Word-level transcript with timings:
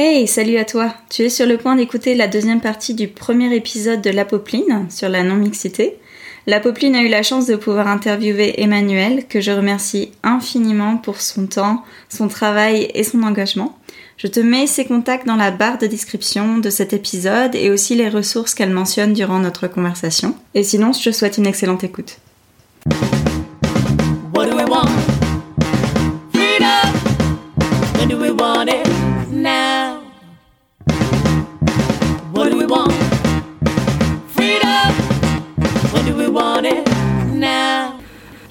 Hey, 0.00 0.28
salut 0.28 0.58
à 0.58 0.64
toi 0.64 0.94
Tu 1.10 1.22
es 1.22 1.28
sur 1.28 1.44
le 1.44 1.56
point 1.56 1.74
d'écouter 1.74 2.14
la 2.14 2.28
deuxième 2.28 2.60
partie 2.60 2.94
du 2.94 3.08
premier 3.08 3.52
épisode 3.52 4.00
de 4.00 4.10
l'apopline 4.10 4.86
sur 4.90 5.08
la 5.08 5.24
non-mixité. 5.24 5.96
L'apopline 6.46 6.94
a 6.94 7.02
eu 7.02 7.08
la 7.08 7.24
chance 7.24 7.46
de 7.46 7.56
pouvoir 7.56 7.88
interviewer 7.88 8.62
Emmanuel, 8.62 9.26
que 9.26 9.40
je 9.40 9.50
remercie 9.50 10.12
infiniment 10.22 10.98
pour 10.98 11.20
son 11.20 11.48
temps, 11.48 11.82
son 12.08 12.28
travail 12.28 12.92
et 12.94 13.02
son 13.02 13.24
engagement. 13.24 13.76
Je 14.18 14.28
te 14.28 14.38
mets 14.38 14.68
ses 14.68 14.84
contacts 14.84 15.26
dans 15.26 15.34
la 15.34 15.50
barre 15.50 15.78
de 15.78 15.88
description 15.88 16.58
de 16.58 16.70
cet 16.70 16.92
épisode 16.92 17.56
et 17.56 17.68
aussi 17.68 17.96
les 17.96 18.08
ressources 18.08 18.54
qu'elle 18.54 18.70
mentionne 18.70 19.14
durant 19.14 19.40
notre 19.40 19.66
conversation. 19.66 20.36
Et 20.54 20.62
sinon, 20.62 20.92
je 20.92 21.10
te 21.10 21.12
souhaite 21.12 21.38
une 21.38 21.46
excellente 21.46 21.82
écoute. 21.82 22.18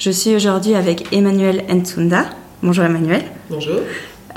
Je 0.08 0.12
suis 0.12 0.36
aujourd'hui 0.36 0.74
avec 0.76 1.12
Emmanuel 1.12 1.66
Ntunda. 1.70 2.28
Bonjour 2.64 2.86
Emmanuel. 2.86 3.24
Bonjour. 3.50 3.80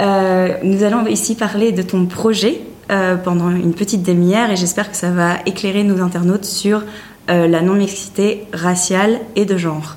Euh, 0.01 0.55
nous 0.65 0.83
allons 0.83 1.07
ici 1.07 1.37
parler 1.37 1.71
de 1.71 1.83
ton 1.83 2.07
projet 2.07 2.63
euh, 2.91 3.17
pendant 3.17 3.51
une 3.51 3.73
petite 3.73 4.03
demi-heure 4.03 4.51
et 4.51 4.57
j'espère 4.57 4.91
que 4.91 4.97
ça 4.97 5.11
va 5.11 5.37
éclairer 5.47 5.85
nos 5.85 6.03
internautes 6.03 6.45
sur 6.45 6.83
euh, 7.29 7.47
la 7.47 7.63
non-mixité 7.63 8.49
raciale 8.53 9.21
et 9.37 9.45
de 9.45 9.57
genre. 9.57 9.97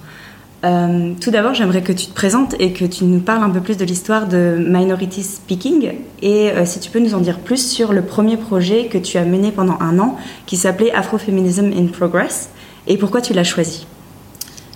tout 0.62 1.32
d'abord, 1.32 1.56
j'aimerais 1.56 1.82
que 1.82 1.92
tu 1.92 2.06
te 2.06 2.14
présentes 2.14 2.56
et 2.60 2.72
que 2.72 2.86
tu 2.86 3.06
nous 3.06 3.22
parles 3.22 3.44
un 3.44 3.50
peu 3.50 3.62
plus 3.62 3.78
de 3.78 3.86
l'histoire 3.86 4.28
de 4.28 4.58
Minority 4.60 5.24
Speaking 5.24 5.94
et 6.22 6.52
si 6.66 6.80
tu 6.80 6.92
peux 6.92 7.00
nous 7.00 7.16
en 7.16 7.20
dire 7.20 7.40
plus 7.40 7.68
sur 7.68 7.94
le 7.94 8.04
premier 8.04 8.38
projet 8.38 8.86
que 8.86 9.00
tu 9.00 9.18
as 9.18 9.26
mené 9.26 9.52
pendant 9.52 9.78
un 9.80 9.98
an 9.98 10.18
qui 10.46 10.56
s'appelait 10.56 10.94
Afrofeminism 10.94 11.72
in 11.76 11.88
Progress 11.88 12.50
et 12.88 12.98
pourquoi 12.98 13.22
tu 13.22 13.34
l'as 13.34 13.44
choisi. 13.44 13.86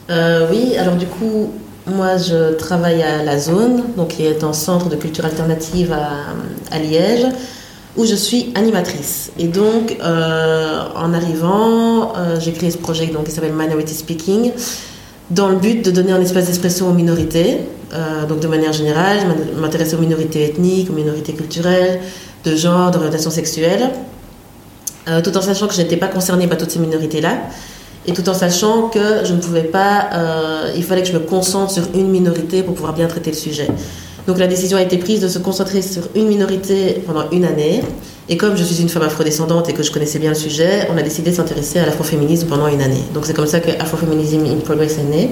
Euh, 0.09 0.47
oui, 0.49 0.77
alors 0.77 0.95
du 0.95 1.05
coup, 1.05 1.51
moi 1.85 2.17
je 2.17 2.53
travaille 2.53 3.03
à 3.03 3.23
la 3.23 3.37
zone, 3.37 3.83
donc 3.95 4.09
qui 4.09 4.25
est 4.25 4.43
un 4.43 4.53
centre 4.53 4.89
de 4.89 4.95
culture 4.95 5.25
alternative 5.25 5.93
à, 6.71 6.79
Liège, 6.79 7.25
où 7.97 8.05
je 8.05 8.15
suis 8.15 8.51
animatrice. 8.55 9.31
Et 9.39 9.47
donc, 9.47 9.97
euh, 10.01 10.83
en 10.95 11.13
arrivant, 11.13 12.13
euh, 12.15 12.39
j'ai 12.39 12.53
créé 12.53 12.71
ce 12.71 12.77
projet 12.77 13.07
donc, 13.07 13.25
qui 13.25 13.31
s'appelle 13.31 13.53
Minority 13.53 13.93
Speaking, 13.93 14.51
dans 15.29 15.49
le 15.49 15.57
but 15.57 15.83
de 15.83 15.91
donner 15.91 16.13
un 16.13 16.21
espace 16.21 16.45
d'expression 16.45 16.89
aux 16.89 16.93
minorités. 16.93 17.59
donc 18.29 18.39
de 18.39 18.47
manière 18.47 18.71
générale, 18.71 19.17
je 19.53 19.59
m'intéresse 19.59 19.93
aux 19.93 19.97
minorités 19.97 20.43
ethniques, 20.43 20.89
aux 20.89 20.93
minorités 20.93 21.33
culturelles, 21.33 21.99
de 22.45 22.55
genre, 22.55 22.91
d'orientation 22.91 23.29
sexuelle, 23.29 23.89
tout 25.23 25.37
en 25.37 25.41
sachant 25.41 25.67
que 25.67 25.73
je 25.73 25.81
n'étais 25.81 25.97
pas 25.97 26.07
concernée 26.07 26.47
par 26.47 26.57
toutes 26.57 26.71
ces 26.71 26.79
minorités-là 26.79 27.39
et 28.07 28.13
tout 28.13 28.27
en 28.29 28.33
sachant 28.33 28.87
que 28.87 29.25
je 29.25 29.33
ne 29.33 29.39
pouvais 29.39 29.63
pas, 29.63 30.09
euh, 30.13 30.71
il 30.75 30.83
fallait 30.83 31.01
que 31.01 31.09
je 31.09 31.13
me 31.13 31.19
concentre 31.19 31.71
sur 31.71 31.83
une 31.93 32.09
minorité 32.09 32.63
pour 32.63 32.73
pouvoir 32.73 32.93
bien 32.93 33.07
traiter 33.07 33.31
le 33.31 33.35
sujet. 33.35 33.67
Donc 34.27 34.39
la 34.39 34.47
décision 34.47 34.77
a 34.77 34.81
été 34.81 34.97
prise 34.97 35.19
de 35.19 35.27
se 35.27 35.39
concentrer 35.39 35.81
sur 35.81 36.03
une 36.15 36.27
minorité 36.27 37.01
pendant 37.05 37.29
une 37.31 37.45
année. 37.45 37.81
Et 38.29 38.35
comme 38.35 38.57
je 38.57 38.63
suis 38.63 38.81
une 38.81 38.89
femme 38.89 39.03
afrodescendante 39.03 39.69
et 39.69 39.73
que 39.73 39.83
je 39.83 39.91
connaissais 39.91 40.19
bien 40.19 40.29
le 40.29 40.35
sujet, 40.35 40.87
on 40.93 40.97
a 40.97 41.01
décidé 41.01 41.31
de 41.31 41.35
s'intéresser 41.35 41.79
à 41.79 41.85
l'afroféminisme 41.85 42.47
pendant 42.47 42.67
une 42.67 42.81
année. 42.81 43.03
Donc 43.13 43.25
c'est 43.25 43.33
comme 43.33 43.47
ça 43.47 43.59
que 43.59 43.71
Afrofeminism 43.79 44.45
in 44.45 44.59
Progress 44.63 44.97
est 44.97 45.03
né. 45.03 45.31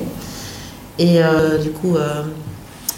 Et 0.98 1.22
euh, 1.22 1.58
du 1.58 1.72
coup, 1.72 1.96
euh, 1.96 2.23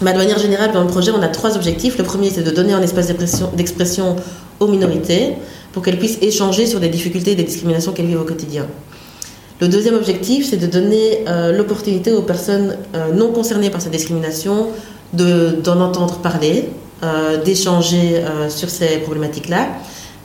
bah, 0.00 0.12
de 0.12 0.18
manière 0.18 0.38
générale, 0.38 0.70
dans 0.72 0.82
le 0.82 0.86
projet, 0.88 1.10
on 1.10 1.22
a 1.22 1.28
trois 1.28 1.56
objectifs. 1.56 1.98
Le 1.98 2.04
premier, 2.04 2.30
c'est 2.30 2.44
de 2.44 2.50
donner 2.52 2.72
un 2.72 2.82
espace 2.82 3.08
d'expression 3.54 4.16
aux 4.60 4.68
minorités 4.68 5.34
pour 5.72 5.82
qu'elles 5.82 5.98
puissent 5.98 6.18
échanger 6.22 6.66
sur 6.66 6.78
des 6.78 6.88
difficultés 6.88 7.32
et 7.32 7.36
des 7.36 7.42
discriminations 7.42 7.92
qu'elles 7.92 8.06
vivent 8.06 8.20
au 8.20 8.24
quotidien. 8.24 8.66
Le 9.60 9.66
deuxième 9.66 9.96
objectif, 9.96 10.48
c'est 10.48 10.56
de 10.56 10.68
donner 10.68 11.24
euh, 11.26 11.52
l'opportunité 11.52 12.12
aux 12.12 12.22
personnes 12.22 12.76
euh, 12.94 13.12
non 13.12 13.32
concernées 13.32 13.70
par 13.70 13.80
cette 13.80 13.90
discrimination 13.90 14.68
d'en 15.12 15.80
entendre 15.80 16.18
parler, 16.18 16.68
euh, 17.02 17.42
d'échanger 17.42 18.22
sur 18.50 18.68
ces 18.68 18.98
problématiques-là, 18.98 19.68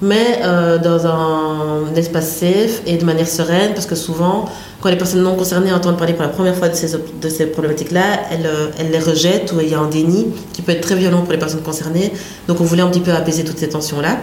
mais 0.02 0.42
dans 0.84 1.08
un, 1.08 1.96
espace 1.96 2.28
safe 2.28 2.82
et 2.86 2.98
de 2.98 3.06
manière 3.06 3.28
sereine, 3.28 3.74
parce 3.74 3.86
que 3.86 3.96
souvent, 3.96 4.46
quand 4.82 4.90
les 4.90 4.98
personnes 4.98 5.24
non 5.24 5.36
concernées 5.36 5.72
entendent 5.72 5.98
parler 5.98 6.14
pour 6.14 6.24
la 6.24 6.30
première 6.30 6.56
fois 6.56 6.68
de 6.68 6.76
ces, 6.76 6.98
de 6.98 7.30
ces 7.30 7.46
problématiques-là, 7.46 8.20
elles, 8.32 8.50
elles, 8.78 8.92
les 8.92 9.00
rejettent 9.00 9.54
ou 9.54 9.62
il 9.62 9.70
y 9.70 9.74
a 9.74 9.80
un 9.80 9.88
déni 9.88 10.28
qui 10.52 10.62
peut 10.62 10.74
être 10.74 10.82
très 10.82 10.96
violent 10.96 11.22
pour 11.22 11.32
les 11.32 11.40
personnes 11.40 11.62
concernées. 11.62 12.12
Donc 12.48 12.60
on 12.60 12.66
voulait 12.66 12.82
un 12.82 12.90
petit 12.90 13.00
peu 13.00 13.12
apaiser 13.12 13.46
toutes 13.46 13.60
ces 13.60 13.70
tensions-là. 13.70 14.18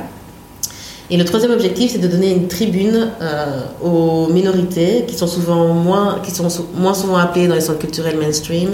Et 1.11 1.17
le 1.17 1.25
troisième 1.25 1.51
objectif, 1.51 1.91
c'est 1.91 1.99
de 1.99 2.07
donner 2.07 2.31
une 2.31 2.47
tribune 2.47 3.09
euh, 3.21 3.63
aux 3.83 4.29
minorités 4.29 5.05
qui 5.09 5.17
sont 5.17 5.27
souvent 5.27 5.75
moins, 5.75 6.21
qui 6.23 6.31
sont 6.31 6.47
moins 6.77 6.95
souvent 6.95 7.17
appelées 7.17 7.49
dans 7.49 7.57
les 7.57 7.61
centres 7.61 7.81
culturels 7.81 8.17
mainstream, 8.17 8.71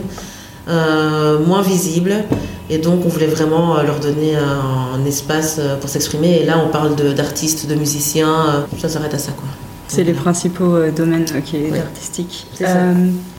euh, 0.68 1.38
moins 1.38 1.62
visibles. 1.62 2.24
Et 2.68 2.76
donc, 2.76 3.06
on 3.06 3.08
voulait 3.08 3.26
vraiment 3.26 3.78
euh, 3.78 3.84
leur 3.84 4.00
donner 4.00 4.36
un, 4.36 5.02
espace 5.06 5.60
pour 5.80 5.88
s'exprimer. 5.88 6.40
Et 6.40 6.44
là, 6.44 6.62
on 6.62 6.68
parle 6.68 6.94
d'artistes, 7.14 7.68
de, 7.68 7.74
musiciens. 7.74 8.66
ça 8.78 8.88
s'arrête 8.88 9.14
à 9.14 9.18
ça, 9.18 9.32
quoi. 9.32 9.48
C'est 9.88 10.02
les 10.02 10.14
principaux 10.14 10.90
domaines 10.94 11.26
artistiques. 11.32 12.46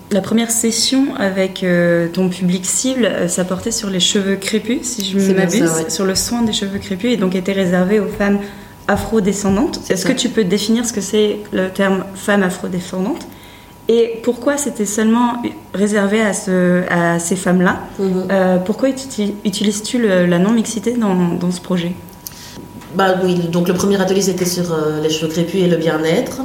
La 0.09 0.21
première 0.21 0.49
session 0.49 1.07
avec 1.17 1.65
ton 2.13 2.29
public 2.29 2.65
cible, 2.65 3.11
ça 3.27 3.43
portait 3.43 3.71
sur 3.71 3.89
les 3.89 3.99
cheveux 3.99 4.37
crépus, 4.37 4.79
si 4.83 5.03
je 5.03 5.33
m'abuse, 5.33 5.69
sur 5.89 6.05
le 6.05 6.15
soin 6.15 6.43
des 6.43 6.53
cheveux 6.53 6.79
crépus, 6.79 7.11
et 7.11 7.17
donc 7.17 7.35
était 7.35 7.51
réservé 7.51 7.99
aux 7.99 8.07
femmes 8.07 8.39
afrodescendante. 8.87 9.79
Est-ce 9.89 10.05
que 10.05 10.13
tu 10.13 10.29
peux 10.29 10.43
définir 10.43 10.85
ce 10.85 10.93
que 10.93 11.01
c'est 11.01 11.39
le 11.51 11.69
terme 11.69 12.03
femme 12.15 12.43
afrodescendante 12.43 13.25
et 13.89 14.19
pourquoi 14.23 14.57
c'était 14.57 14.85
seulement 14.85 15.41
réservé 15.73 16.21
à, 16.21 16.33
ce, 16.33 16.83
à 16.89 17.19
ces 17.19 17.37
femmes-là 17.37 17.79
mhm. 17.99 18.27
euh, 18.29 18.57
Pourquoi 18.57 18.89
utilises-tu 18.89 20.05
la 20.05 20.39
non-mixité 20.39 20.93
dans, 20.93 21.51
ce 21.51 21.61
projet? 21.61 21.93
Bah 22.95 23.15
oui, 23.23 23.35
donc 23.35 23.67
le 23.67 23.73
premier 23.73 24.01
atelier 24.01 24.29
était 24.29 24.45
sur 24.45 24.73
euh, 24.73 25.01
les 25.01 25.09
cheveux 25.09 25.31
crépus 25.31 25.61
et 25.61 25.67
le 25.67 25.77
bien-être. 25.77 26.41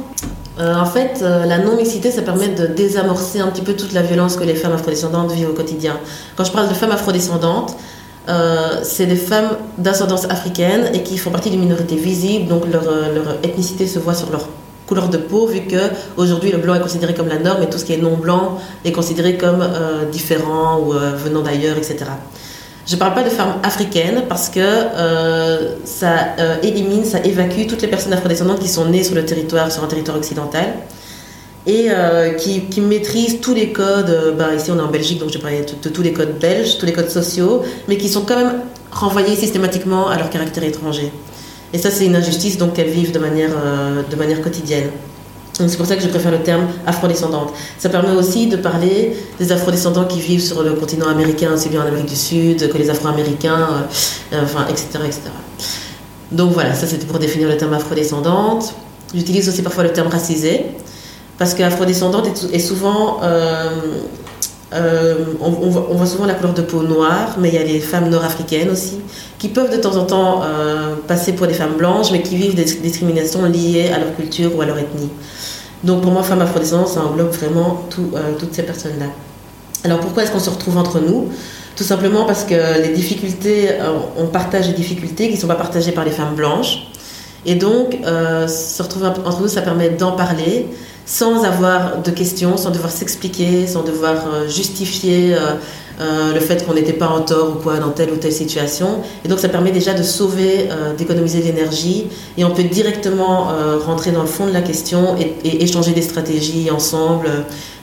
Euh, 0.59 0.75
en 0.75 0.85
fait, 0.85 1.21
la 1.21 1.57
non-mixité, 1.57 2.11
ça 2.11 2.21
permet 2.21 2.49
de 2.49 2.67
désamorcer 2.67 3.39
un 3.39 3.47
petit 3.47 3.63
peu 3.63 3.73
toute 3.73 3.91
la 3.91 4.03
violence 4.03 4.37
que 4.37 4.43
les 4.43 4.55
femmes 4.55 4.73
afrodescendantes 4.73 5.31
vivent 5.31 5.49
au 5.49 5.53
quotidien. 5.53 5.97
Quand 6.37 6.45
je 6.45 6.51
parle 6.51 6.69
de 6.69 6.73
femmes 6.73 6.91
afrodescendantes, 6.91 7.75
euh, 8.29 8.79
c'est 8.83 9.05
des 9.05 9.17
femmes 9.17 9.57
d'ascendance 9.77 10.25
africaine 10.25 10.89
et 10.93 11.03
qui 11.03 11.17
font 11.17 11.29
partie 11.29 11.49
d'une 11.49 11.59
minorité 11.59 11.95
visible, 11.95 12.47
donc 12.47 12.63
leur, 12.71 12.87
euh, 12.87 13.13
leur, 13.13 13.35
ethnicité 13.43 13.85
se 13.85 13.99
voit 13.99 14.13
sur 14.13 14.31
leur 14.31 14.47
couleur 14.87 15.09
de 15.09 15.17
peau, 15.17 15.45
vu 15.45 15.61
que 15.61 15.89
aujourd'hui 16.15 16.51
le 16.51 16.57
blanc 16.57 16.75
est 16.75 16.79
considéré 16.79 17.13
comme 17.13 17.27
la 17.27 17.39
norme 17.39 17.63
et 17.63 17.69
tout 17.69 17.77
ce 17.77 17.83
qui 17.83 17.93
est 17.93 17.97
non 17.97 18.15
blanc 18.15 18.59
est 18.85 18.93
considéré 18.93 19.37
comme 19.37 19.61
euh, 19.61 20.09
différent 20.09 20.79
ou 20.79 20.91
venant 20.91 21.41
d'ailleurs, 21.41 21.77
etc. 21.77 22.05
Je 22.85 22.95
ne 22.95 22.99
parle 22.99 23.13
pas 23.13 23.23
de 23.23 23.29
femmes 23.29 23.55
africaines 23.63 24.23
parce 24.27 24.49
que 24.49 24.61
ça 25.85 26.35
élimine, 26.63 27.05
ça 27.05 27.19
évacue 27.23 27.65
toutes 27.65 27.81
les 27.81 27.87
personnes 27.87 28.11
afrodescendantes 28.11 28.59
qui 28.59 28.67
sont 28.67 28.85
nées 28.85 29.05
sur 29.05 29.15
le 29.15 29.23
territoire, 29.23 29.71
sur 29.71 29.85
un 29.85 29.87
territoire 29.87 30.17
occidental 30.17 30.65
et 31.65 31.87
euh, 31.89 32.33
qui, 32.33 32.81
maîtrisent 32.81 33.39
tous 33.41 33.53
les 33.53 33.71
codes. 33.71 34.09
Euh, 34.09 34.31
bah, 34.31 34.53
ici, 34.55 34.71
on 34.71 34.77
est 34.77 34.81
en 34.81 34.91
Belgique, 34.91 35.19
donc 35.19 35.31
je 35.31 35.37
parlais 35.37 35.61
de, 35.61 35.89
tous 35.89 36.01
les 36.01 36.11
codes 36.13 36.37
belges, 36.39 36.77
tous 36.77 36.85
les 36.85 36.93
codes 36.93 37.09
sociaux, 37.09 37.61
mais 37.87 37.97
qui 37.97 38.09
sont 38.09 38.21
quand 38.21 38.35
même 38.35 38.61
renvoyés 38.91 39.35
systématiquement 39.35 40.09
à 40.09 40.17
leur 40.17 40.29
caractère 40.29 40.63
étranger. 40.63 41.11
Et 41.71 41.77
ça, 41.77 41.89
c'est 41.89 42.05
une 42.05 42.15
injustice 42.15 42.57
donc 42.57 42.73
qu'elles 42.73 42.89
vivent 42.89 43.11
de 43.11 43.19
manière, 43.19 43.51
euh, 43.51 44.01
de 44.09 44.15
manière 44.15 44.41
quotidienne. 44.41 44.89
C'est 45.53 45.77
pour 45.77 45.85
ça 45.85 45.95
que 45.95 46.01
je 46.01 46.07
préfère 46.07 46.31
le 46.31 46.39
terme 46.39 46.67
afrodescendante. 46.87 47.53
Ça 47.77 47.87
permet 47.87 48.15
aussi 48.15 48.47
de 48.47 48.57
parler 48.57 49.15
des 49.37 49.51
afrodescendants 49.51 50.05
qui 50.05 50.19
vivent 50.19 50.41
sur 50.41 50.63
le 50.63 50.73
continent 50.73 51.07
américain, 51.07 51.53
aussi 51.53 51.69
bien 51.69 51.83
en 51.83 51.85
Amérique 51.85 52.09
du 52.09 52.15
Sud 52.15 52.69
que 52.69 52.77
les 52.79 52.89
afro-américains, 52.89 53.85
etc., 54.31 54.87
etc. 55.05 55.21
Donc 56.31 56.53
voilà, 56.53 56.73
ça 56.73 56.87
c'était 56.87 57.05
pour 57.05 57.19
définir 57.19 57.47
le 57.49 57.55
terme 57.55 57.73
afrodescendante. 57.73 58.73
J'utilise 59.13 59.47
aussi 59.47 59.61
parfois 59.61 59.83
le 59.83 59.93
terme 59.93 60.07
racisé 60.07 60.65
parce 61.37 61.53
qu'afrodescendante 61.53 62.27
est, 62.51 62.59
souvent. 62.59 63.19
Euh, 63.23 63.69
euh, 64.73 65.25
on, 65.39 65.49
voit, 65.49 66.05
souvent 66.07 66.25
la 66.25 66.33
couleur 66.33 66.53
de 66.53 66.63
peau 66.63 66.81
noire, 66.81 67.35
mais 67.39 67.49
il 67.49 67.55
y 67.55 67.59
a 67.59 67.63
les 67.63 67.79
femmes 67.79 68.09
nord-africaines 68.09 68.71
aussi, 68.71 68.99
qui 69.37 69.49
peuvent 69.49 69.71
de 69.71 69.77
temps 69.77 69.95
en 69.97 70.05
temps 70.05 70.41
euh, 70.43 70.95
passer 71.07 71.33
pour 71.33 71.45
des 71.45 71.53
femmes 71.53 71.75
blanches, 71.77 72.11
mais 72.11 72.23
qui 72.23 72.37
vivent 72.37 72.55
des 72.55 72.63
discriminations 72.63 73.43
liées 73.45 73.91
à 73.93 73.99
leur 73.99 74.15
culture 74.15 74.55
ou 74.55 74.61
à 74.61 74.65
leur 74.65 74.77
ethnie. 74.79 75.09
Donc 75.83 76.01
pour 76.01 76.11
moi, 76.11 76.23
femme 76.23 76.41
afrodescendante, 76.41 76.87
ça 76.87 77.01
englobe 77.01 77.31
vraiment 77.31 77.87
toutes 77.89 78.53
ces 78.53 78.63
personnes-là. 78.63 79.07
Alors 79.83 79.99
pourquoi 79.99 80.23
est-ce 80.23 80.31
qu'on 80.31 80.39
se 80.39 80.49
retrouve 80.49 80.77
entre 80.77 80.99
nous? 80.99 81.29
Tout 81.75 81.83
simplement 81.83 82.25
parce 82.25 82.43
que 82.43 82.81
les 82.81 82.93
difficultés, 82.93 83.69
on 84.17 84.27
partage 84.27 84.67
les 84.67 84.73
difficultés 84.73 85.27
qui 85.27 85.35
ne 85.35 85.39
sont 85.39 85.47
pas 85.47 85.55
partagées 85.55 85.91
par 85.91 86.05
les 86.05 86.11
femmes 86.11 86.35
blanches. 86.35 86.87
Et 87.45 87.55
donc, 87.55 87.97
se 88.01 88.81
retrouver 88.81 89.07
entre 89.07 89.41
nous, 89.41 89.49
ça 89.49 89.61
permet 89.61 89.89
d'en 89.89 90.13
parler, 90.13 90.67
sans 91.05 91.43
avoir 91.43 92.01
de 92.01 92.11
questions, 92.11 92.57
sans 92.57 92.71
devoir 92.71 92.91
s'expliquer, 92.91 93.67
sans 93.67 93.83
devoir 93.83 94.15
euh, 94.27 94.47
justifier 94.47 95.35
euh, 95.99 96.33
le 96.33 96.39
fait 96.39 96.65
qu'on 96.65 96.73
n'était 96.73 96.93
pas 96.93 97.07
en 97.07 97.21
tort 97.21 97.51
ou 97.51 97.61
quoi 97.61 97.77
dans 97.77 97.91
telle 97.91 98.11
ou 98.11 98.15
telle 98.15 98.33
situation. 98.33 99.01
Et 99.23 99.27
donc 99.27 99.39
ça 99.39 99.49
permet 99.49 99.71
déjà 99.71 99.93
de 99.93 100.01
sauver, 100.01 100.67
d'économiser 100.97 101.39
de 101.41 101.45
l'énergie 101.45 102.07
et 102.35 102.43
on 102.43 102.49
peut 102.49 102.63
directement 102.63 103.49
rentrer 103.85 104.11
dans 104.11 104.23
le 104.23 104.27
fond 104.27 104.47
de 104.47 104.51
la 104.51 104.63
question 104.63 105.15
et, 105.19 105.63
échanger 105.63 105.91
des 105.91 106.01
stratégies 106.01 106.71
ensemble, 106.71 107.29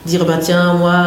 dire 0.05 0.25
bah 0.25 0.39
tiens 0.41 0.73
moi 0.73 1.05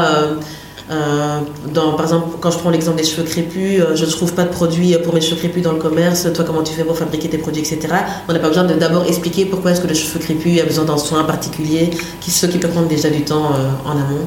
euh, 0.90 1.40
dans, 1.72 1.92
par 1.92 2.02
exemple, 2.02 2.36
quand 2.40 2.50
je 2.50 2.58
prends 2.58 2.70
l'exemple 2.70 2.98
des 2.98 3.04
cheveux 3.04 3.26
crépus, 3.26 3.80
euh, 3.80 3.96
je 3.96 4.04
ne 4.04 4.10
trouve 4.10 4.34
pas 4.34 4.44
de 4.44 4.50
produits 4.50 4.94
pour 5.02 5.14
mes 5.14 5.20
cheveux 5.20 5.36
crépus 5.36 5.62
dans 5.62 5.72
le 5.72 5.78
commerce. 5.78 6.28
Toi, 6.32 6.44
comment 6.44 6.62
tu 6.62 6.74
fais 6.74 6.84
pour 6.84 6.98
fabriquer 6.98 7.28
tes 7.28 7.38
produits, 7.38 7.62
etc. 7.62 7.94
On 8.28 8.32
n'a 8.32 8.38
pas 8.38 8.48
besoin 8.48 8.64
de 8.64 8.74
d'abord 8.74 9.06
expliquer 9.06 9.46
pourquoi 9.46 9.70
est-ce 9.70 9.80
que 9.80 9.86
le 9.86 9.94
cheveu 9.94 10.18
crépus 10.20 10.60
a 10.60 10.64
besoin 10.64 10.84
d'un 10.84 10.98
soin 10.98 11.24
particulier, 11.24 11.90
qui, 12.20 12.30
ce 12.30 12.46
qui 12.46 12.58
peut 12.58 12.68
prendre 12.68 12.88
déjà 12.88 13.08
du 13.08 13.22
temps 13.22 13.52
euh, 13.54 13.88
en 13.88 13.92
amont. 13.92 14.26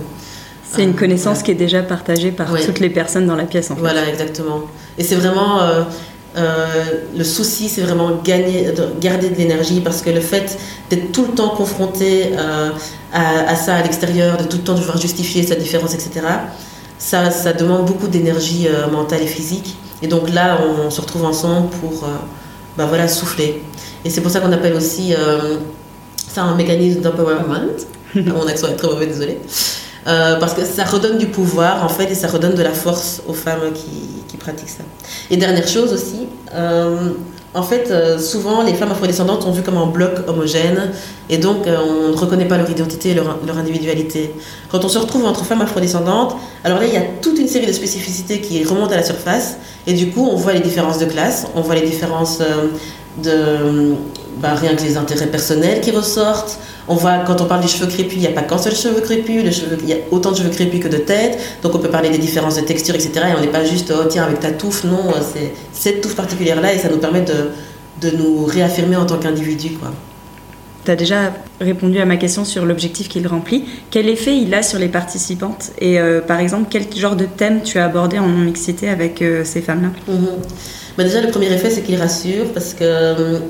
C'est 0.70 0.84
une 0.84 0.96
connaissance 0.96 1.44
qui 1.44 1.52
est 1.52 1.56
déjà 1.56 1.82
partagée 1.82 2.32
par 2.32 2.48
toutes 2.66 2.80
les 2.80 2.90
personnes 2.90 3.26
dans 3.26 3.36
la 3.36 3.46
pièce. 3.46 3.72
En 3.72 3.76
fait. 3.76 3.82
Voilà, 3.82 4.08
exactement. 4.10 4.64
Et 4.98 5.04
c'est 5.04 5.16
vraiment 5.16 5.62
euh, 6.38 6.68
le 7.16 7.24
souci, 7.24 7.68
c'est 7.68 7.82
vraiment 7.82 8.12
gagner, 8.24 8.72
de 8.72 8.90
garder 9.00 9.30
de 9.30 9.36
l'énergie 9.36 9.82
parce 9.82 10.02
que 10.02 10.10
le 10.10 10.20
fait 10.20 10.58
d'être 10.90 11.12
tout 11.12 11.26
le 11.26 11.34
temps 11.34 11.50
confronté 11.50 12.32
euh, 12.38 12.70
à, 13.14 13.56
ça 13.56 13.76
à 13.76 13.82
l'extérieur, 13.82 14.38
de 14.38 14.44
tout 14.44 14.58
le 14.58 14.64
temps 14.64 14.76
devoir 14.76 14.98
justifier 14.98 15.44
sa 15.44 15.56
différence, 15.56 15.94
etc., 15.94 16.26
ça, 17.00 17.32
ça 17.32 17.54
demande 17.54 17.86
beaucoup 17.86 18.08
d'énergie 18.08 18.68
euh, 18.68 18.88
mentale 18.90 19.22
et 19.24 19.28
physique. 19.28 19.78
Et 20.02 20.08
donc 20.08 20.32
là, 20.32 20.60
on, 20.86 20.90
se 20.92 21.02
retrouve 21.02 21.26
ensemble 21.26 21.70
pour 21.82 22.08
bah 22.78 22.86
voilà, 22.88 23.08
souffler. 23.08 23.64
Et 24.06 24.12
c'est 24.12 24.22
pour 24.22 24.30
ça 24.30 24.40
qu'on 24.40 24.52
appelle 24.52 24.76
aussi 24.76 25.16
ça 26.16 26.44
un 26.44 26.56
mécanisme 26.56 27.02
d'empowerment. 27.02 27.78
Mon 28.16 28.46
accent 28.46 28.68
est 28.68 28.76
très 28.76 28.88
mauvais, 28.88 29.08
désolé. 29.08 29.40
parce 30.06 30.54
que 30.54 30.64
ça 30.64 30.84
redonne 30.84 31.18
du 31.18 31.26
pouvoir 31.26 31.84
en 31.84 31.90
fait 31.90 32.12
et 32.12 32.16
ça 32.16 32.28
redonne 32.28 32.54
de 32.54 32.62
la 32.62 32.74
force 32.74 33.24
aux 33.28 33.34
femmes 33.34 33.74
qui, 33.74 34.17
Et 35.30 35.38
dernière 35.38 35.68
chose 35.68 35.94
aussi, 35.94 36.28
euh, 36.54 37.12
en 37.54 37.64
fait, 37.64 37.90
euh, 37.90 38.20
souvent 38.20 38.64
les 38.64 38.74
femmes 38.74 38.92
afrodescendantes 38.92 39.44
sont 39.44 39.52
vues 39.52 39.64
comme 39.64 39.78
un 39.78 39.88
bloc 39.88 40.12
homogène 40.28 40.92
et 41.30 41.38
donc 41.38 41.66
euh, 41.66 41.78
on 41.80 42.12
ne 42.12 42.16
reconnaît 42.16 42.48
pas 42.48 42.58
leur 42.58 42.70
identité 42.70 43.10
et 43.10 43.14
leur, 43.14 43.40
leur, 43.46 43.58
individualité. 43.58 44.32
Quand 44.70 44.86
on 44.86 44.90
se 44.90 44.98
retrouve 45.00 45.26
entre 45.26 45.44
femmes 45.44 45.62
afrodescendantes, 45.62 46.36
alors 46.64 46.80
là 46.80 46.86
il 46.86 46.94
y 46.94 46.98
a 46.98 47.04
toute 47.22 47.40
une 47.40 47.48
série 47.48 47.66
de 47.66 47.72
spécificités 47.72 48.42
qui 48.42 48.64
remontent 48.64 48.94
à 48.94 48.98
la 48.98 49.04
surface 49.04 49.58
et 49.88 49.94
du 49.94 50.12
coup 50.12 50.28
on 50.30 50.36
voit 50.36 50.54
les 50.54 50.60
différences 50.60 51.00
de 51.00 51.06
classe, 51.06 51.48
on 51.56 51.62
voit 51.62 51.76
les 51.76 51.88
différences 51.88 52.40
de 53.24 53.96
bah, 54.42 54.54
rien 54.56 54.76
que 54.76 54.84
les 54.84 54.98
intérêts 54.98 55.28
personnels 55.28 55.82
qui 55.82 55.92
ressortent. 55.92 56.60
On 56.88 56.96
voit, 56.96 57.20
quand 57.26 57.42
on 57.42 57.46
parle 57.46 57.62
des 57.62 57.68
cheveux 57.68 57.88
crépus, 57.88 58.14
il 58.16 58.22
n'y 58.22 58.28
a 58.28 58.32
pas 58.32 58.44
qu'un 58.44 58.58
seul 58.58 58.76
cheveu 58.76 59.02
crépus, 59.02 59.44
le 59.44 59.52
cheveu, 59.52 59.78
il 59.82 59.90
y 59.90 59.94
a 59.94 59.98
autant 60.12 60.32
de 60.32 60.38
cheveux 60.38 60.50
crépus 60.50 60.82
que 60.82 60.88
de 60.88 60.98
têtes, 60.98 61.38
donc 61.62 61.76
on 61.76 61.80
peut 61.80 61.90
parler 61.90 62.10
des 62.10 62.18
différences 62.18 62.56
de 62.56 62.62
texture, 62.62 62.96
etc. 62.96 63.12
Et 63.16 63.38
on 63.38 63.42
n'est 63.42 63.48
pas 63.52 63.66
juste, 63.66 63.94
oh 63.94 64.06
tiens, 64.08 64.24
avec 64.24 64.40
ta 64.40 64.52
touffe, 64.52 64.84
non, 64.86 65.04
c'est 65.34 65.52
cette 65.74 66.02
touffe 66.02 66.16
particulière-là, 66.16 66.74
et 66.74 66.78
ça 66.78 66.88
nous 66.90 66.98
permet 66.98 67.22
de, 67.22 67.50
de 68.02 68.16
nous 68.16 68.46
réaffirmer 68.46 68.96
en 68.96 69.06
tant 69.06 69.18
qu'individu, 69.18 69.72
quoi. 69.72 69.92
Tu 70.86 70.92
as 70.92 70.96
déjà 70.96 71.34
répondu 71.60 72.00
à 72.00 72.06
ma 72.06 72.16
question 72.16 72.46
sur 72.46 72.66
l'objectif 72.66 73.10
qu'il 73.10 73.28
remplit. 73.28 73.66
Quel 73.92 74.08
effet 74.08 74.38
il 74.38 74.54
a 74.54 74.64
sur 74.64 74.80
les 74.80 74.88
participantes 74.88 75.72
Et 75.80 76.00
euh, 76.00 76.22
par 76.22 76.40
exemple, 76.40 76.68
quel 76.70 76.86
genre 76.96 77.18
de 77.18 77.26
thème 77.26 77.62
tu 77.62 77.78
as 77.78 77.84
abordé 77.84 78.20
en 78.20 78.28
non-mixité 78.28 78.88
avec 78.88 79.22
euh, 79.22 79.44
ces 79.44 79.62
femmes-là? 79.62 79.90
Mhm. 80.08 80.28
bah 80.98 81.04
Déjà, 81.04 81.20
le 81.20 81.28
premier 81.28 81.52
effet, 81.52 81.70
c'est 81.70 81.82
qu'il 81.82 81.98
rassure 81.98 82.54
parce 82.54 82.74
que 82.74 83.42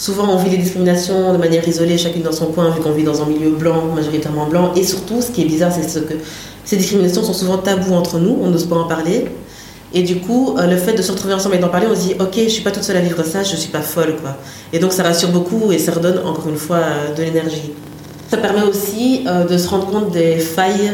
Souvent, 0.00 0.30
on 0.30 0.36
vit 0.36 0.48
les 0.48 0.56
discriminations 0.56 1.34
de 1.34 1.36
manière 1.36 1.68
isolée, 1.68 1.98
chacune 1.98 2.22
dans 2.22 2.32
son 2.32 2.46
coin, 2.46 2.70
vu 2.70 2.80
qu'on 2.80 2.92
vit 2.92 3.04
dans 3.04 3.20
un 3.20 3.26
milieu 3.26 3.50
blanc, 3.50 3.82
majoritairement 3.94 4.46
blanc. 4.46 4.72
Et 4.74 4.82
surtout, 4.82 5.20
ce 5.20 5.30
qui 5.30 5.42
est 5.42 5.44
bizarre, 5.44 5.70
c'est 5.72 6.08
que 6.08 6.14
ces 6.64 6.78
discriminations 6.78 7.22
sont 7.22 7.34
souvent 7.34 7.58
taboues 7.58 7.92
entre 7.92 8.18
nous, 8.18 8.34
on 8.40 8.48
n'ose 8.48 8.64
pas 8.64 8.76
en 8.76 8.88
parler. 8.88 9.26
Et 9.92 10.02
du 10.02 10.16
coup, 10.20 10.56
euh, 10.56 10.66
le 10.66 10.78
fait 10.78 10.94
de 10.94 11.02
se 11.02 11.12
retrouver 11.12 11.34
ensemble 11.34 11.56
et 11.56 11.58
d'en 11.58 11.68
parler, 11.68 11.86
on 11.86 11.94
se 11.94 12.00
dit, 12.00 12.14
ok, 12.18 12.32
je 12.34 12.48
suis 12.48 12.62
pas 12.62 12.70
toute 12.70 12.82
seule 12.82 12.96
à 12.96 13.02
vivre 13.02 13.22
ça, 13.26 13.42
je 13.42 13.54
suis 13.56 13.68
pas 13.68 13.82
folle, 13.82 14.16
quoi. 14.22 14.38
Et 14.72 14.78
donc, 14.78 14.94
ça 14.94 15.02
rassure 15.02 15.28
beaucoup 15.28 15.70
et 15.70 15.76
ça 15.76 15.92
redonne 15.92 16.26
encore 16.26 16.48
une 16.48 16.56
fois 16.56 16.78
euh, 16.78 17.14
de 17.14 17.22
l'énergie. 17.22 17.72
Ça 18.30 18.38
permet 18.38 18.62
aussi 18.62 19.24
euh, 19.26 19.44
de 19.44 19.58
se 19.58 19.68
rendre 19.68 19.90
compte 19.90 20.12
des 20.12 20.38
failles 20.38 20.92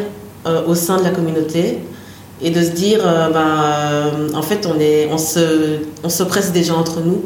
au 0.67 0.75
sein 0.75 0.99
de 0.99 1.05
la 1.05 1.11
communauté 1.11 1.79
et 2.43 2.51
de 2.51 2.63
se 2.63 2.71
dire, 2.71 3.01
ben, 3.33 4.33
en 4.33 4.43
fait, 4.43 4.65
on, 4.67 4.79
est, 4.79 5.09
on, 5.11 5.19
se, 5.19 5.79
on 6.05 6.09
s'oppresse 6.09 6.53
déjà 6.53 6.75
entre 6.75 7.01
nous. 7.01 7.23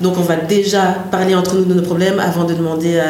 Donc 0.00 0.16
on 0.18 0.22
va 0.22 0.36
déjà 0.36 0.96
parler 1.10 1.34
entre 1.34 1.56
nous 1.56 1.64
de 1.64 1.74
nos 1.74 1.82
problèmes 1.82 2.18
avant 2.18 2.44
de 2.44 2.54
demander 2.54 3.00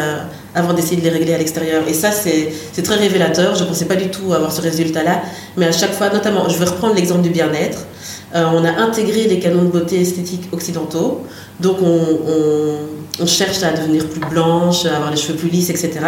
avant 0.54 0.72
d'essayer 0.72 0.96
de 0.96 1.02
les 1.02 1.10
régler 1.10 1.34
à 1.34 1.38
l'extérieur. 1.38 1.87
Et 1.88 1.94
ça, 1.94 2.10
c'est 2.10 2.82
très 2.82 2.96
révélateur. 2.96 3.54
Je 3.54 3.62
ne 3.62 3.69
pensais 3.69 3.84
pas 3.84 3.96
du 3.96 4.08
tout 4.08 4.32
avoir 4.32 4.52
ce 4.52 4.60
résultat-là. 4.60 5.22
Mais 5.56 5.66
à 5.66 5.72
chaque 5.72 5.92
fois, 5.92 6.10
notamment, 6.10 6.48
je 6.48 6.58
vais 6.58 6.64
reprendre 6.64 6.94
l'exemple 6.94 7.22
du 7.22 7.31
bien-être. 7.31 7.87
Euh, 8.34 8.44
on 8.52 8.64
a 8.64 8.70
intégré 8.70 9.25
les 9.25 9.40
canons 9.40 9.64
de 9.64 9.69
beauté 9.69 10.00
esthétique 10.00 10.48
occidentaux. 10.52 11.22
Donc 11.58 11.76
on, 11.82 12.00
on, 13.20 13.26
cherche 13.26 13.62
à 13.62 13.72
devenir 13.72 14.08
plus 14.08 14.20
blanche, 14.20 14.87
à 14.87 14.96
avoir 14.96 15.10
les 15.10 15.16
cheveux 15.16 15.37
plus 15.37 15.50
lisses, 15.50 15.69
etc. 15.69 16.00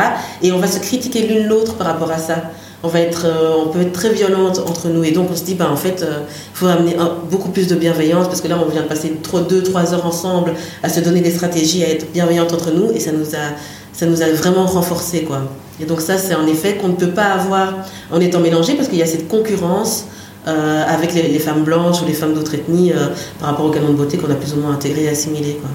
Et 0.43 0.51
on 0.51 0.59
va 0.59 0.67
se 0.67 0.79
critiquer 0.79 1.27
l'une 1.27 1.47
l'autre 1.47 1.75
par 1.75 1.89
rapport 1.89 2.11
à 2.11 2.19
ça 2.19 2.37
on, 2.83 2.89
va 2.89 3.01
être, 3.01 3.27
euh, 3.27 3.55
on 3.65 3.69
peut 3.69 3.81
être 3.81 3.93
très 3.93 4.11
violente 4.11 4.59
entre 4.67 4.89
nous. 4.89 5.05
Et 5.05 5.13
donc, 5.13 5.29
on 5.31 5.37
se 5.37 5.45
dit, 5.45 5.55
bah, 5.55 5.69
en 5.71 5.77
fait, 5.77 5.99
il 6.01 6.05
euh, 6.05 6.21
faut 6.53 6.67
amener 6.67 6.97
beaucoup 7.31 7.51
plus 7.51 7.69
de 7.69 7.77
bienveillance 7.77 8.27
parce 8.27 8.41
que 8.41 8.49
là, 8.49 8.59
on 8.65 8.69
vient 8.69 8.83
de 8.83 8.89
passer 8.89 9.15
2-3 9.23 9.95
heures 9.95 10.07
ensemble 10.07 10.55
à 10.83 10.89
se 10.89 11.01
donner 11.01 11.21
des 11.21 11.31
stratégies, 11.31 11.85
à 11.85 11.89
être 11.89 12.11
bienveillante 12.13 12.53
entre 12.53 12.73
nous 12.73 12.91
et 12.93 13.01
ça 13.01 13.13
nous 13.13 13.35
a, 13.35 13.55
ça 13.93 14.07
nous 14.07 14.23
a 14.23 14.27
vraiment 14.31 14.67
renforcé. 14.67 15.23
Quoi. 15.23 15.43
Et 15.81 15.85
donc, 15.85 16.01
ça, 16.01 16.19
c'est 16.19 16.35
un 16.35 16.47
effet 16.47 16.77
qu'on 16.77 16.89
ne 16.89 16.97
peut 16.97 17.11
pas 17.11 17.27
avoir 17.27 17.75
en 18.11 18.21
étant 18.21 18.41
mélangé 18.41 18.75
parce 18.75 18.89
qu'il 18.89 18.99
y 18.99 19.03
a 19.03 19.07
cette 19.07 19.29
concurrence. 19.29 20.07
Euh, 20.45 20.83
avec 20.89 21.15
les, 21.15 21.39
femmes 21.39 21.63
blanches 21.63 22.03
ou 22.03 22.05
les 22.05 22.15
femmes 22.15 22.35
d'autres 22.35 22.57
ethnies 22.57 22.93
par 23.39 23.51
rapport 23.51 23.65
au 23.65 23.71
canon 23.71 23.91
de 23.91 23.95
beauté 23.95 24.19
qu'on 24.19 24.29
a 24.29 24.35
plus 24.35 24.55
ou 24.55 24.57
moins 24.57 24.73
intégré 24.73 25.05
et 25.05 25.09
assimilé. 25.09 25.61
Quoi. 25.61 25.71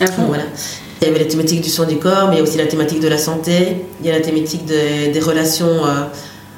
Ah 0.00 0.22
voilà. 0.26 0.42
Il 1.00 1.06
y 1.06 1.10
avait 1.12 1.20
la 1.20 1.26
thématique 1.26 1.60
du 1.60 1.70
soin 1.70 1.86
du 1.86 1.98
corps, 1.98 2.26
mais 2.26 2.34
il 2.34 2.38
y 2.38 2.40
a 2.40 2.42
aussi 2.42 2.58
la 2.58 2.66
thématique 2.66 2.98
de 2.98 3.06
la 3.06 3.18
santé, 3.18 3.84
il 4.00 4.06
y 4.08 4.10
a 4.10 4.14
la 4.14 4.20
thématique 4.20 4.66
des 4.66 5.20
relations 5.20 5.84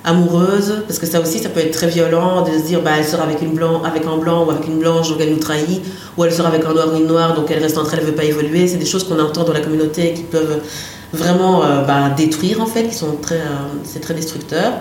amoureuse, 0.05 0.83
parce 0.87 0.99
que 0.99 1.07
ça 1.07 1.21
aussi, 1.21 1.39
ça 1.39 1.49
peut 1.49 1.61
être 1.61 1.73
très 1.73 1.87
violent 1.87 2.43
de 2.43 2.59
se 2.59 2.65
dire, 2.65 2.83
bah, 2.83 2.93
elle 2.99 3.05
sort 3.05 3.21
avec, 3.21 3.41
une 3.41 3.55
blanc, 3.55 3.83
avec 3.85 4.05
un 4.05 4.17
blanc 4.17 4.45
ou 4.45 4.51
avec 4.51 4.67
une 4.67 4.79
blanche, 4.79 5.09
donc 5.09 5.19
elle 5.21 5.31
nous 5.31 5.39
trahit, 5.39 5.81
ou 6.17 6.25
elle 6.25 6.33
sort 6.33 6.47
avec 6.47 6.65
un 6.65 6.73
noir 6.73 6.89
ou 6.93 6.97
une 6.97 7.07
noire, 7.07 7.35
donc 7.35 7.51
elle 7.51 7.63
reste 7.63 7.79
entre 7.79 7.95
elles, 7.95 8.01
elle 8.01 8.07
ne 8.07 8.11
veut 8.11 8.17
pas 8.17 8.25
évoluer. 8.25 8.67
C'est 8.67 8.79
des 8.79 8.87
choses 8.87 9.05
qu'on 9.05 9.19
entend 9.21 9.45
dans 9.45 9.53
la 9.53 9.61
communauté 9.61 10.13
qui 10.15 10.23
peuvent 10.23 10.61
vraiment 11.13 11.65
euh, 11.65 11.85
bah, 11.85 12.11
détruire, 12.17 12.61
en 12.61 12.67
fait, 12.67 12.89
qui 12.89 12.95
sont 12.95 13.17
très, 13.21 13.37
euh, 13.37 13.69
c'est 13.85 14.01
très 14.01 14.15
destructeur. 14.15 14.73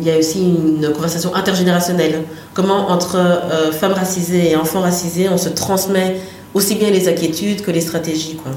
Il 0.00 0.06
y 0.06 0.10
a 0.10 0.18
aussi 0.18 0.40
une 0.40 0.92
conversation 0.92 1.34
intergénérationnelle. 1.34 2.22
Comment, 2.54 2.90
entre 2.90 3.16
euh, 3.16 3.72
femmes 3.72 3.94
racisées 3.94 4.50
et 4.50 4.56
enfants 4.56 4.80
racisés, 4.80 5.28
on 5.28 5.38
se 5.38 5.48
transmet 5.48 6.20
aussi 6.54 6.74
bien 6.74 6.90
les 6.90 7.08
inquiétudes 7.08 7.62
que 7.62 7.70
les 7.70 7.80
stratégies, 7.80 8.36
quoi. 8.36 8.52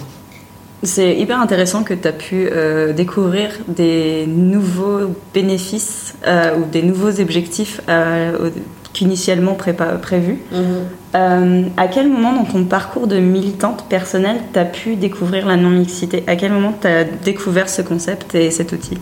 C'est 0.84 1.16
hyper 1.16 1.40
intéressant 1.40 1.84
que 1.84 1.94
tu 1.94 2.08
as 2.08 2.12
pu 2.12 2.50
euh, 2.52 2.92
découvrir 2.92 3.52
des 3.68 4.26
nouveaux 4.28 5.14
bénéfices 5.32 6.16
euh, 6.26 6.58
ou 6.58 6.66
des 6.66 6.82
nouveaux 6.82 7.20
objectifs 7.20 7.82
euh, 7.88 8.50
qu'initialement 8.92 9.54
prévus. 9.54 10.40
Mhm. 10.52 11.72
à 11.78 11.88
quel 11.88 12.10
moment 12.10 12.34
dans 12.34 12.46
ton 12.46 12.66
parcours 12.66 13.08
de 13.08 13.20
militante 13.20 13.86
personnelle 13.90 14.38
tu 14.54 14.60
as 14.60 14.66
pu 14.66 14.96
découvrir 14.96 15.46
la 15.46 15.56
non-mixité? 15.56 16.24
À 16.26 16.36
quel 16.36 16.52
moment 16.52 16.74
tu 16.82 16.88
as 16.88 17.04
découvert 17.04 17.70
ce 17.70 17.84
concept 17.84 18.34
et 18.34 18.50
cet 18.50 18.72
outil? 18.72 18.98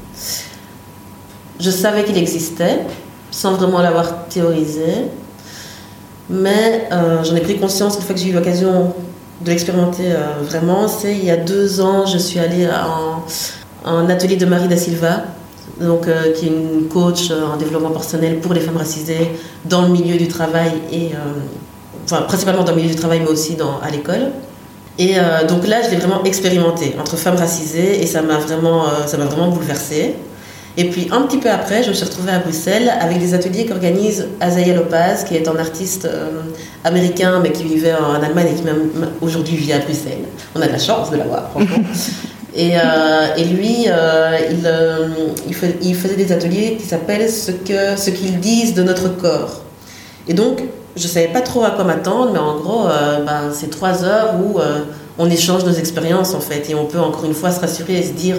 Je 1.60 1.72
savais 1.72 2.04
qu'il 2.04 2.18
existait 2.18 2.80
sans 3.32 3.54
vraiment 3.54 3.82
l'avoir 3.82 4.28
théorisé, 4.28 5.08
mais 6.30 6.88
j'en 7.24 7.36
ai 7.36 7.42
pris 7.42 7.58
conscience 7.58 7.96
une 7.96 8.02
fois 8.02 8.14
que 8.16 8.22
j'ai 8.22 8.30
eu 8.30 8.34
l'occasion 8.34 8.94
de 9.42 9.50
l'expérimenter 9.50 10.12
euh, 10.12 10.44
vraiment, 10.44 10.88
c'est 10.88 11.14
il 11.14 11.24
y 11.24 11.32
a 11.32 11.38
deux 11.38 11.82
ans, 11.82 12.06
je 12.06 12.18
suis 12.18 12.40
allée 12.40 12.68
en, 12.68 13.24
un 13.90 14.10
atelier 14.10 14.36
de 14.36 14.46
Marie 14.46 14.68
da 14.68 14.76
Silva, 14.76 15.24
donc, 15.80 16.08
euh, 16.08 16.34
qui 16.34 16.48
est 16.48 16.50
une 16.50 16.88
coach 16.90 17.32
euh, 17.32 17.54
en 17.54 17.58
développement 17.58 17.92
personnel 17.92 18.40
pour 18.40 18.54
les 18.54 18.60
femmes 18.60 18.78
racisées 18.78 19.32
dans 19.66 19.84
le 19.84 19.90
milieu 19.90 20.18
du 20.18 20.28
travail 20.28 20.72
et 20.92 21.12
enfin, 22.06 22.24
principalement 22.24 22.64
dans 22.64 22.72
le 22.72 22.78
milieu 22.78 22.90
du 22.90 22.96
travail 22.96 23.22
mais 23.22 23.30
aussi 23.30 23.56
dans, 23.56 23.80
à 23.82 23.90
l'école. 23.90 24.32
Et 24.98 25.16
donc 25.48 25.66
là, 25.66 25.78
je 25.82 25.92
l'ai 25.92 25.96
vraiment 25.96 26.26
expérimenté 26.26 26.94
entre 27.00 27.16
femmes 27.16 27.38
racisées 27.38 28.04
et 28.04 28.06
ça 28.06 28.22
m'a 28.22 28.38
vraiment, 28.38 28.84
ça 29.08 29.16
m'a 29.16 29.24
vraiment 29.24 29.48
bouleversée. 29.48 30.16
Et 30.80 30.86
puis 30.86 31.10
un 31.12 31.24
petit 31.24 31.40
peu 31.40 31.50
après, 31.50 31.84
je 31.84 31.90
me 31.90 31.94
suis 31.94 32.06
retrouvée 32.06 32.32
à 32.32 32.40
Bruxelles 32.40 32.90
avec 33.02 33.20
des 33.20 33.34
ateliers 33.34 33.66
qu'organise 33.66 34.30
Azaya 34.40 34.74
Lopez, 34.74 35.26
qui 35.28 35.36
est 35.36 35.46
un 35.50 35.58
artiste 35.58 36.06
euh, 36.06 36.30
américain 36.86 37.42
mais 37.44 37.52
qui 37.52 37.66
vivait 37.66 37.94
en 37.94 38.24
Allemagne 38.24 38.48
et 38.54 38.56
qui 38.56 38.64
même 38.64 38.90
aujourd'hui 39.20 39.58
vit 39.58 39.74
à 39.74 39.80
Bruxelles. 39.80 40.24
On 40.56 40.62
a 40.62 40.68
de 40.68 40.72
la 40.72 40.80
chance 40.80 41.12
de 41.12 41.18
l'avoir, 41.18 41.50
franchement. 41.50 41.84
et, 42.56 42.78
euh, 42.78 43.36
et, 43.36 43.44
lui, 43.44 43.88
euh, 43.90 44.38
il, 45.50 45.56
il, 45.82 45.96
faisait 45.96 46.16
des 46.16 46.32
ateliers 46.32 46.78
qui 46.80 46.88
s'appellent 46.88 47.30
ce 47.30 47.52
qu'ils 47.52 47.98
ce 47.98 48.10
qu'ils 48.10 48.40
disent 48.40 48.74
de 48.74 48.84
notre 48.84 49.10
corps. 49.10 49.64
Et 50.30 50.34
donc, 50.34 50.64
je 50.96 51.04
ne 51.04 51.10
savais 51.10 51.28
pas 51.28 51.42
trop 51.42 51.66
à 51.66 51.72
quoi 51.72 51.84
m'attendre, 51.84 52.32
mais 52.32 52.40
en 52.40 52.56
gros, 52.56 52.86
ben, 53.26 53.52
c'est 53.52 53.70
trois 53.70 54.06
heures 54.06 54.36
où 54.42 54.60
on 55.18 55.30
échange 55.30 55.66
nos 55.66 55.74
expériences 55.74 56.34
en 56.34 56.40
fait, 56.40 56.70
et 56.70 56.76
on 56.76 56.86
peut 56.86 57.00
encore 57.00 57.26
une 57.26 57.34
fois 57.34 57.52
se 57.52 57.60
rassurer 57.60 57.98
et 57.98 58.04
se 58.04 58.14
dire 58.14 58.38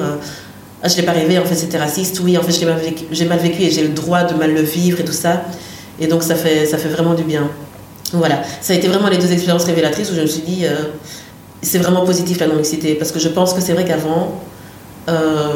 ah, 0.82 0.88
je 0.88 0.96
l'ai 0.96 1.02
pas 1.02 1.12
rêvé, 1.12 1.38
en 1.38 1.44
fait 1.44 1.54
c'était 1.54 1.78
raciste, 1.78 2.20
oui, 2.20 2.38
en 2.38 2.42
fait 2.42 2.52
j'ai 2.52 2.64
mal, 2.66 2.78
vécu, 2.78 3.04
mal 3.26 3.38
vécu 3.38 3.62
et 3.62 3.70
j'ai 3.70 3.82
le 3.82 3.90
droit 3.90 4.24
de 4.24 4.34
mal 4.34 4.52
le 4.54 4.62
vivre 4.62 5.00
et 5.00 5.04
tout 5.04 5.12
ça. 5.12 5.42
Et 6.00 6.06
donc 6.06 6.22
ça 6.22 6.34
fait, 6.34 6.66
ça 6.66 6.78
fait 6.78 6.88
vraiment 6.88 7.14
du 7.14 7.24
bien. 7.24 7.50
Voilà, 8.12 8.42
ça 8.60 8.72
a 8.72 8.76
été 8.76 8.88
vraiment 8.88 9.08
les 9.08 9.18
deux 9.18 9.30
expériences 9.30 9.64
révélatrices 9.64 10.10
où 10.10 10.14
je 10.14 10.22
me 10.22 10.26
suis 10.26 10.42
dit, 10.42 10.64
c'est 11.62 11.78
vraiment 11.78 12.04
positif 12.04 12.40
la 12.40 12.46
non-mixité, 12.46 12.94
parce 12.94 13.12
que 13.12 13.18
je 13.18 13.28
pense 13.28 13.52
que 13.52 13.60
c'est 13.60 13.74
vrai 13.74 13.84
qu'avant, 13.84 14.40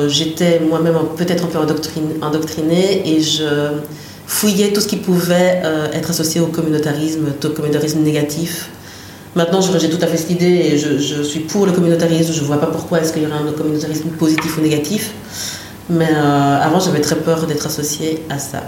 j'étais 0.06 0.60
moi-même 0.60 0.96
peut-être 1.16 1.44
un 1.44 1.48
peu 1.48 1.58
endoctrinée 2.20 3.08
et 3.08 3.20
je 3.20 3.44
fouillais 4.26 4.72
tout 4.72 4.80
ce 4.80 4.86
qui 4.86 4.96
pouvait 4.96 5.62
être 5.94 6.10
associé 6.10 6.40
au 6.40 6.46
communautarisme, 6.46 7.32
au 7.42 7.48
communautarisme 7.48 8.00
négatif. 8.00 8.68
Maintenant, 9.36 9.60
j'ai 9.60 9.90
tout 9.90 9.98
à 10.00 10.06
fait 10.06 10.16
cette 10.16 10.30
idée 10.30 10.46
et 10.72 10.78
je, 10.78 11.22
suis 11.22 11.40
pour 11.40 11.66
le 11.66 11.72
communautarisme. 11.72 12.32
Je 12.32 12.40
ne 12.40 12.46
vois 12.46 12.60
pas 12.60 12.68
pourquoi 12.68 13.00
est-ce 13.00 13.12
qu'il 13.12 13.22
y 13.22 13.26
aurait 13.26 13.36
un 13.36 13.52
communautarisme 13.52 14.10
positif 14.10 14.58
ou 14.58 14.60
négatif. 14.60 15.12
Mais 15.90 16.08
euh, 16.08 16.60
avant, 16.60 16.78
j'avais 16.78 17.00
très 17.00 17.16
peur 17.16 17.46
d'être 17.46 17.66
associée 17.66 18.22
à 18.30 18.38
ça. 18.38 18.62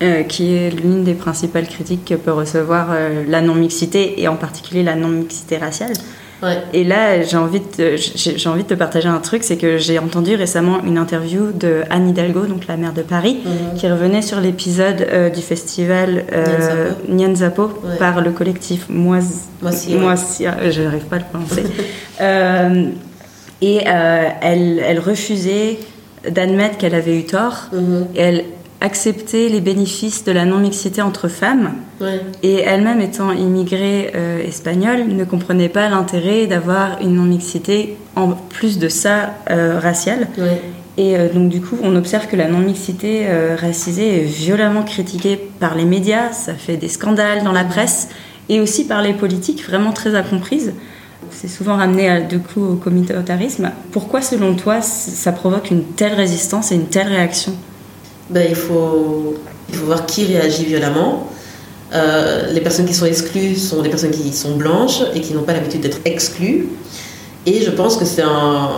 Euh, 0.00 0.22
qui 0.22 0.54
est 0.54 0.70
l'une 0.70 1.02
des 1.02 1.14
principales 1.14 1.66
critiques 1.66 2.04
que 2.04 2.14
peut 2.14 2.30
recevoir 2.30 2.90
euh, 2.92 3.24
la 3.26 3.40
non-mixité 3.40 4.22
et 4.22 4.28
en 4.28 4.36
particulier 4.36 4.84
la 4.84 4.94
non-mixité 4.94 5.58
raciale. 5.58 5.92
Et 6.72 6.84
là, 6.84 7.22
j'ai 7.22 7.36
envie, 7.36 7.60
de, 7.60 7.96
j'ai 7.96 8.48
envie 8.48 8.62
de 8.62 8.68
te 8.68 8.74
partager 8.74 9.08
un 9.08 9.18
truc, 9.18 9.42
c'est 9.42 9.56
que 9.56 9.76
j'ai 9.78 9.98
entendu 9.98 10.36
récemment 10.36 10.80
une 10.84 10.96
interview 10.96 11.50
de 11.52 11.82
Anne 11.90 12.08
Hidalgo, 12.08 12.46
donc 12.46 12.66
la 12.68 12.76
maire 12.76 12.92
de 12.92 13.02
Paris, 13.02 13.38
mhm. 13.44 13.78
qui 13.78 13.90
revenait 13.90 14.22
sur 14.22 14.40
l'épisode 14.40 15.06
euh, 15.10 15.30
du 15.30 15.42
festival 15.42 16.24
euh, 16.32 16.90
Nyanzapo 17.08 17.68
par 17.98 18.20
le 18.20 18.30
collectif 18.30 18.86
Moisia. 18.88 19.98
Moisia, 19.98 20.70
je 20.70 20.82
n'arrive 20.82 21.04
pas 21.06 21.16
à 21.16 21.18
le 21.18 21.24
prononcer. 21.24 21.64
euh, 22.20 22.84
et 23.60 23.80
euh, 23.88 24.28
elle, 24.40 24.78
elle 24.78 25.00
refusait 25.00 25.78
d'admettre 26.30 26.78
qu'elle 26.78 26.94
avait 26.94 27.18
eu 27.18 27.24
tort. 27.24 27.68
Mhm. 27.72 28.06
Et 28.14 28.20
elle 28.20 28.44
accepter 28.80 29.48
les 29.48 29.60
bénéfices 29.60 30.24
de 30.24 30.32
la 30.32 30.44
non-mixité 30.44 31.02
entre 31.02 31.28
femmes. 31.28 31.72
Et 32.42 32.60
elle-même 32.60 33.00
étant 33.00 33.32
immigrée 33.32 34.12
euh, 34.14 34.46
espagnole, 34.46 35.08
ne 35.08 35.24
comprenait 35.24 35.68
pas 35.68 35.88
l'intérêt 35.88 36.46
d'avoir 36.46 37.00
une 37.00 37.14
non-mixité 37.14 37.96
en 38.14 38.28
plus 38.28 38.78
de 38.78 38.88
ça 38.88 39.34
euh, 39.50 39.80
raciale. 39.80 40.28
Et 40.96 41.16
euh, 41.16 41.28
donc 41.32 41.48
du 41.48 41.60
coup, 41.60 41.76
on 41.82 41.96
observe 41.96 42.28
que 42.28 42.36
la 42.36 42.48
non-mixité 42.48 43.26
racisée 43.56 44.22
est 44.22 44.26
violemment 44.26 44.84
critiquée 44.84 45.36
par 45.58 45.74
les 45.74 45.84
médias, 45.84 46.32
ça 46.32 46.54
fait 46.54 46.76
des 46.76 46.88
scandales 46.88 47.42
dans 47.42 47.52
la 47.52 47.64
presse, 47.64 48.08
et 48.48 48.60
aussi 48.60 48.86
par 48.86 49.02
les 49.02 49.12
politiques, 49.12 49.64
vraiment 49.64 49.92
très 49.92 50.14
incomprises. 50.14 50.72
C'est 51.30 51.48
souvent 51.48 51.76
ramené 51.76 52.08
à, 52.08 52.20
du 52.20 52.38
coup 52.38 52.64
au 52.64 52.74
communautarisme. 52.76 53.70
Pourquoi, 53.92 54.22
selon 54.22 54.54
toi, 54.54 54.80
ça 54.80 55.32
provoque 55.32 55.70
une 55.70 55.82
telle 55.84 56.14
résistance 56.14 56.72
et 56.72 56.76
une 56.76 56.86
telle 56.86 57.08
réaction? 57.08 57.52
Ben, 58.30 58.46
il, 58.48 58.56
faut, 58.56 59.34
il 59.68 59.74
faut 59.74 59.86
voir 59.86 60.06
qui 60.06 60.24
réagit 60.26 60.64
violemment. 60.64 61.28
Euh, 61.94 62.52
les 62.52 62.60
personnes 62.60 62.84
qui 62.84 62.94
sont 62.94 63.06
exclues 63.06 63.56
sont 63.56 63.80
des 63.80 63.88
personnes 63.88 64.10
qui 64.10 64.32
sont 64.32 64.56
blanches 64.56 65.00
et 65.14 65.20
qui 65.20 65.32
n'ont 65.32 65.42
pas 65.42 65.54
l'habitude 65.54 65.80
d'être 65.80 66.00
exclues. 66.04 66.68
Et 67.46 67.62
je 67.62 67.70
pense 67.70 67.96
que 67.96 68.04
c'est 68.04 68.22
un. 68.22 68.68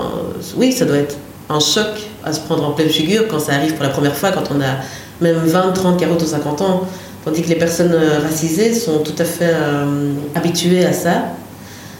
Oui, 0.56 0.72
ça 0.72 0.84
doit 0.84 0.98
être 0.98 1.16
un 1.48 1.58
choc 1.58 1.88
à 2.24 2.32
se 2.32 2.40
prendre 2.40 2.64
en 2.64 2.72
pleine 2.72 2.88
figure 2.88 3.26
quand 3.28 3.40
ça 3.40 3.54
arrive 3.54 3.74
pour 3.74 3.82
la 3.82 3.88
première 3.88 4.14
fois, 4.14 4.30
quand 4.30 4.44
on 4.54 4.60
a 4.60 4.76
même 5.20 5.36
20, 5.36 5.72
30, 5.72 5.98
40 5.98 6.22
ou 6.22 6.26
50 6.26 6.60
ans. 6.62 6.82
Tandis 7.24 7.42
que 7.42 7.48
les 7.48 7.56
personnes 7.56 7.94
racisées 8.22 8.72
sont 8.72 9.00
tout 9.00 9.14
à 9.18 9.24
fait 9.24 9.52
euh, 9.52 10.12
habituées 10.34 10.86
à 10.86 10.92
ça. 10.92 11.24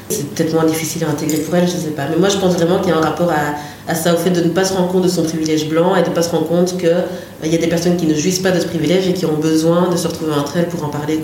C'est 0.09 0.29
peut-être 0.31 0.55
moins 0.55 0.65
difficile 0.65 1.05
à 1.05 1.11
intégrer 1.11 1.39
pour 1.39 1.55
elles, 1.57 1.69
je 1.69 1.77
ne 1.77 1.81
sais 1.81 1.91
pas. 1.91 2.07
Mais 2.09 2.17
moi, 2.17 2.29
je 2.29 2.39
pense 2.39 2.55
vraiment 2.55 2.79
qu'il 2.79 2.89
y 2.89 2.93
a 2.93 2.97
un 2.97 3.03
rapport 3.03 3.31
à, 3.31 3.55
à 3.91 3.95
ça, 3.97 4.15
au 4.15 4.17
fait 4.17 4.31
de 4.31 4.41
ne 4.41 4.51
pas 4.51 4.65
se 4.65 4.73
rendre 4.73 4.89
compte 4.89 5.03
de 5.03 5.09
son 5.09 5.25
privilège 5.25 5.69
blanc 5.69 5.97
et 5.97 6.03
de 6.03 6.09
ne 6.09 6.15
pas 6.15 6.23
se 6.23 6.31
rendre 6.31 6.47
compte 6.47 6.79
qu'il 6.79 6.89
euh, 6.89 7.03
il 7.45 7.51
y 7.51 7.57
a 7.57 7.59
des 7.59 7.67
personnes 7.67 7.97
qui 7.97 8.07
ne 8.07 8.15
jouissent 8.15 8.39
pas 8.39 8.53
de 8.53 8.61
ce 8.61 8.67
privilège 8.67 9.09
et 9.09 9.15
qui 9.15 9.27
ont 9.27 9.37
besoin 9.37 9.89
de 9.91 9.97
se 9.97 10.07
retrouver 10.07 10.33
entre 10.33 10.57
elles 10.59 10.69
pour 10.69 10.85
en 10.85 10.89
parler. 10.89 11.21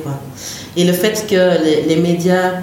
Et 0.77 0.85
le 0.85 0.93
fait 0.93 1.27
que 1.29 1.87
les, 1.89 1.97
médias 1.97 2.55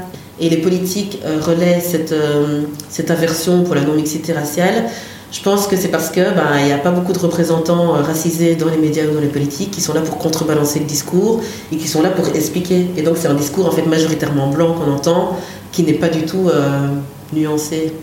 et 0.42 0.50
les 0.50 0.58
politiques 0.58 1.20
euh, 1.24 1.40
relaient 1.40 1.80
cette, 1.80 2.12
euh, 2.12 2.64
cette 2.90 3.12
aversion 3.12 3.64
pour 3.64 3.76
la 3.76 3.82
non-mixité 3.82 4.34
raciale, 4.34 4.90
je 5.32 5.42
pense 5.42 5.68
que 5.68 5.78
c'est 5.78 5.88
parce 5.88 6.10
qu'il 6.10 6.24
ben, 6.24 6.66
n'y 6.66 6.74
a 6.74 6.78
pas 6.78 6.92
beaucoup 6.92 7.14
de 7.14 7.20
représentants 7.20 7.94
racisés 7.94 8.56
dans 8.56 8.70
les 8.70 8.78
médias 8.78 9.06
ou 9.06 9.16
dans 9.16 9.22
les 9.22 9.28
politiques 9.28 9.72
qui 9.72 9.82
sont 9.82 9.94
là 9.94 10.02
pour 10.02 10.18
contrebalancer 10.18 10.80
le 10.80 10.86
discours 10.86 11.42
et 11.72 11.78
qui 11.78 11.88
sont 11.88 12.04
là 12.04 12.10
pour 12.10 12.28
expliquer. 12.36 12.88
Et 12.98 13.02
donc 13.02 13.16
c'est 13.18 13.30
un 13.30 13.34
discours 13.34 13.66
en 13.68 13.72
fait 13.72 13.86
majoritairement 13.86 14.50
blanc 14.50 14.74
qu'on 14.74 14.92
entend, 14.92 15.40
qui 15.72 15.82
n'est 15.82 15.94
pas 15.94 16.10
du 16.10 16.24
tout 16.28 16.52
nuancé. 17.34 17.94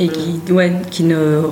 Et 0.00 0.08
qui, 0.08 0.50
ouais, 0.50 0.72
qui 0.90 1.02
ne 1.02 1.42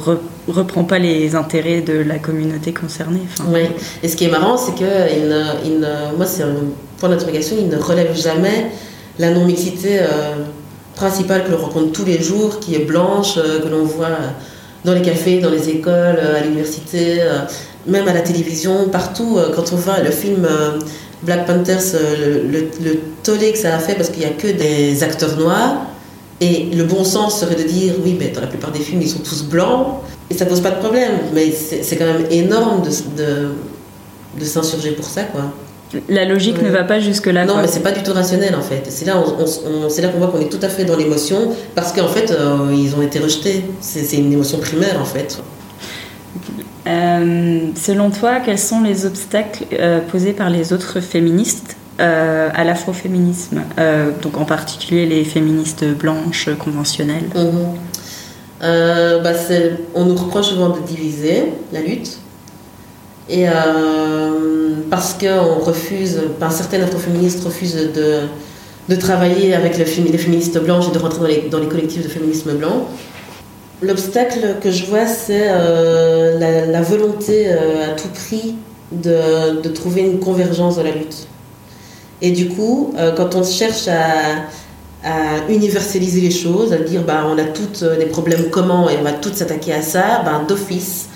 reprend 0.48 0.82
pas 0.84 0.98
les 0.98 1.34
intérêts 1.34 1.82
de 1.82 1.92
la 1.92 2.18
communauté 2.18 2.72
concernée. 2.72 3.20
Oui, 3.52 3.60
et 4.02 4.08
ce 4.08 4.16
qui 4.16 4.24
est 4.24 4.30
marrant, 4.30 4.56
c'est 4.56 4.74
que 4.74 4.84
il 5.12 5.30
il 5.66 5.86
moi, 6.16 6.24
c'est 6.24 6.44
un 6.44 6.54
point 6.98 7.10
d'interrogation, 7.10 7.56
il 7.60 7.68
ne 7.68 7.76
relève 7.76 8.16
jamais 8.16 8.70
la 9.18 9.30
non-mixité 9.30 9.98
euh, 10.00 10.44
principale 10.94 11.44
que 11.44 11.50
l'on 11.50 11.58
rencontre 11.58 11.92
tous 11.92 12.04
les 12.04 12.22
jours, 12.22 12.58
qui 12.60 12.74
est 12.74 12.84
blanche, 12.86 13.36
euh, 13.36 13.60
que 13.60 13.68
l'on 13.68 13.84
voit 13.84 14.08
dans 14.84 14.94
les 14.94 15.02
cafés, 15.02 15.40
dans 15.40 15.50
les 15.50 15.68
écoles, 15.68 16.18
euh, 16.18 16.40
à 16.40 16.44
l'université, 16.44 17.20
même 17.86 18.08
à 18.08 18.14
la 18.14 18.20
télévision, 18.20 18.88
partout. 18.88 19.38
quand 19.54 19.72
on 19.72 19.76
voit 19.76 20.00
le 20.00 20.10
film 20.10 20.46
Black 21.22 21.46
Panthers, 21.46 21.94
le, 22.18 22.68
le 22.82 23.00
tollé 23.22 23.52
que 23.52 23.58
ça 23.58 23.74
a 23.74 23.78
fait 23.78 23.94
parce 23.94 24.10
qu'il 24.10 24.20
n'y 24.20 24.26
a 24.26 24.30
que 24.30 24.48
des 24.48 25.02
acteurs 25.02 25.36
noirs 25.36 25.86
et 26.40 26.66
le 26.74 26.84
bon 26.84 27.04
sens 27.04 27.40
serait 27.40 27.56
de 27.56 27.64
dire, 27.64 27.94
oui, 28.04 28.16
mais 28.18 28.28
dans 28.28 28.40
la 28.40 28.46
plupart 28.46 28.70
des 28.70 28.80
films, 28.80 29.02
ils 29.02 29.08
sont 29.08 29.18
tous 29.20 29.42
blancs, 29.44 29.98
et 30.30 30.34
ça 30.34 30.46
pose 30.46 30.60
pas 30.60 30.70
de 30.70 30.78
problème. 30.78 31.12
Mais 31.34 31.50
c'est 31.50 31.96
quand 31.96 32.06
même 32.06 32.26
énorme 32.30 32.82
de, 32.82 32.90
de, 33.22 33.48
de 34.38 34.44
s'insurger 34.44 34.92
pour 34.92 35.06
ça, 35.06 35.24
quoi. 35.24 35.52
La 36.10 36.26
logique 36.26 36.60
ne 36.60 36.68
va 36.68 36.84
pas 36.84 37.00
jusque-là. 37.00 37.46
Non, 37.46 37.56
mais 37.62 37.66
c'est 37.66 37.80
pas 37.80 37.92
du 37.92 38.02
tout 38.02 38.12
rationnel, 38.12 38.54
en 38.54 38.60
fait. 38.60 38.82
C'est 38.90 39.06
là, 39.06 39.16
on, 39.18 39.88
c'est 39.88 40.02
là 40.02 40.08
qu'on 40.08 40.18
voit 40.18 40.28
qu'on 40.28 40.40
est 40.40 40.50
tout 40.50 40.60
à 40.60 40.68
fait 40.68 40.84
dans 40.84 40.96
l'émotion, 40.96 41.52
parce 41.74 41.92
qu'en 41.92 42.08
fait, 42.08 42.30
euh, 42.30 42.70
ils 42.72 42.94
ont 42.94 43.00
été 43.00 43.18
rejetés. 43.18 43.64
C'est 43.80 44.18
une 44.18 44.30
émotion 44.30 44.58
primaire, 44.58 45.00
en 45.00 45.06
fait. 45.06 45.40
Euh, 46.86 47.68
selon 47.74 48.10
toi, 48.10 48.40
quels 48.44 48.58
sont 48.58 48.82
les 48.82 49.06
obstacles 49.06 49.64
euh, 49.72 50.00
posés 50.00 50.34
par 50.34 50.50
les 50.50 50.74
autres 50.74 51.00
féministes 51.00 51.77
euh, 52.00 52.48
à 52.54 52.62
l'afroféminisme, 52.62 53.62
euh, 53.76 54.12
donc 54.22 54.36
en 54.36 54.44
particulier 54.44 55.04
les 55.04 55.24
féministes 55.24 55.84
blanches 55.84 56.48
conventionnelles 56.56 57.28
mhm. 57.34 57.74
euh, 58.62 59.18
bah 59.20 59.32
On 59.96 60.04
nous 60.04 60.14
reproche 60.14 60.50
souvent 60.50 60.68
de 60.68 60.78
diviser 60.78 61.46
la 61.72 61.80
lutte. 61.80 62.18
Et 63.28 63.46
parce 64.90 65.14
qu'on 65.14 65.58
refuse, 65.58 66.20
certaines 66.50 66.82
afroféministes 66.82 67.44
refusent 67.44 67.90
de, 67.92 68.94
travailler 68.94 69.56
avec 69.56 69.76
les 69.76 69.84
féministes 69.84 70.62
blanches 70.62 70.86
et 70.90 70.92
de 70.92 70.98
rentrer 71.00 71.48
dans 71.50 71.58
les, 71.58 71.66
collectifs 71.66 72.04
de 72.04 72.08
féminisme 72.08 72.52
blanc. 72.52 72.86
L'obstacle 73.82 74.58
que 74.62 74.70
je 74.70 74.86
vois, 74.86 75.06
c'est 75.06 75.48
la, 75.48 76.80
volonté 76.82 77.50
à 77.50 77.90
tout 77.96 78.08
prix 78.08 78.54
de 78.92 79.68
trouver 79.68 80.02
une 80.02 80.20
convergence 80.20 80.76
dans 80.76 80.84
la 80.84 80.92
lutte. 80.92 81.26
Et 82.20 82.32
du 82.32 82.48
coup, 82.48 82.92
euh, 82.96 83.12
quand 83.14 83.34
on 83.34 83.44
cherche 83.44 83.88
à, 83.88 84.44
universaliser 85.48 86.20
les 86.20 86.30
choses, 86.30 86.72
à 86.72 86.78
dire 86.78 87.02
bah, 87.02 87.24
on 87.26 87.38
a 87.38 87.44
tous 87.44 87.82
euh, 87.82 87.96
des 87.96 88.06
problèmes 88.06 88.50
communs 88.50 88.88
et 88.90 88.96
on 88.98 89.04
va 89.04 89.12
tous 89.12 89.32
s'attaquer 89.32 89.72
à 89.72 89.80
ça, 89.80 90.22
bah, 90.24 90.42
d'office, 90.46 91.08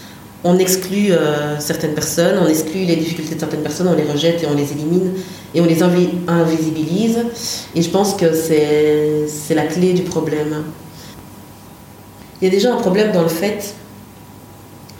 on 0.44 0.56
exclut 0.58 1.10
euh, 1.10 1.58
certaines 1.58 1.92
personnes, 1.92 2.38
on 2.40 2.46
exclut 2.46 2.84
les 2.84 2.96
difficultés 2.96 3.34
de 3.34 3.40
certaines 3.40 3.62
personnes, 3.62 3.88
on 3.88 3.96
les 3.96 4.10
rejette 4.10 4.42
et 4.42 4.46
on 4.46 4.54
les 4.54 4.70
élimine 4.72 5.12
et 5.54 5.60
on 5.60 5.66
les 5.66 5.82
invisibilise. 5.82 7.18
Et 7.74 7.82
je 7.82 7.90
pense 7.90 8.14
que 8.14 8.32
c'est 8.32 9.54
la 9.54 9.64
clé 9.64 9.92
du 9.92 10.02
problème. 10.02 10.64
Il 12.40 12.44
y 12.46 12.48
a 12.48 12.50
déjà 12.50 12.72
un 12.72 12.78
problème 12.78 13.12
dans 13.12 13.22
le 13.22 13.28
fait 13.28 13.74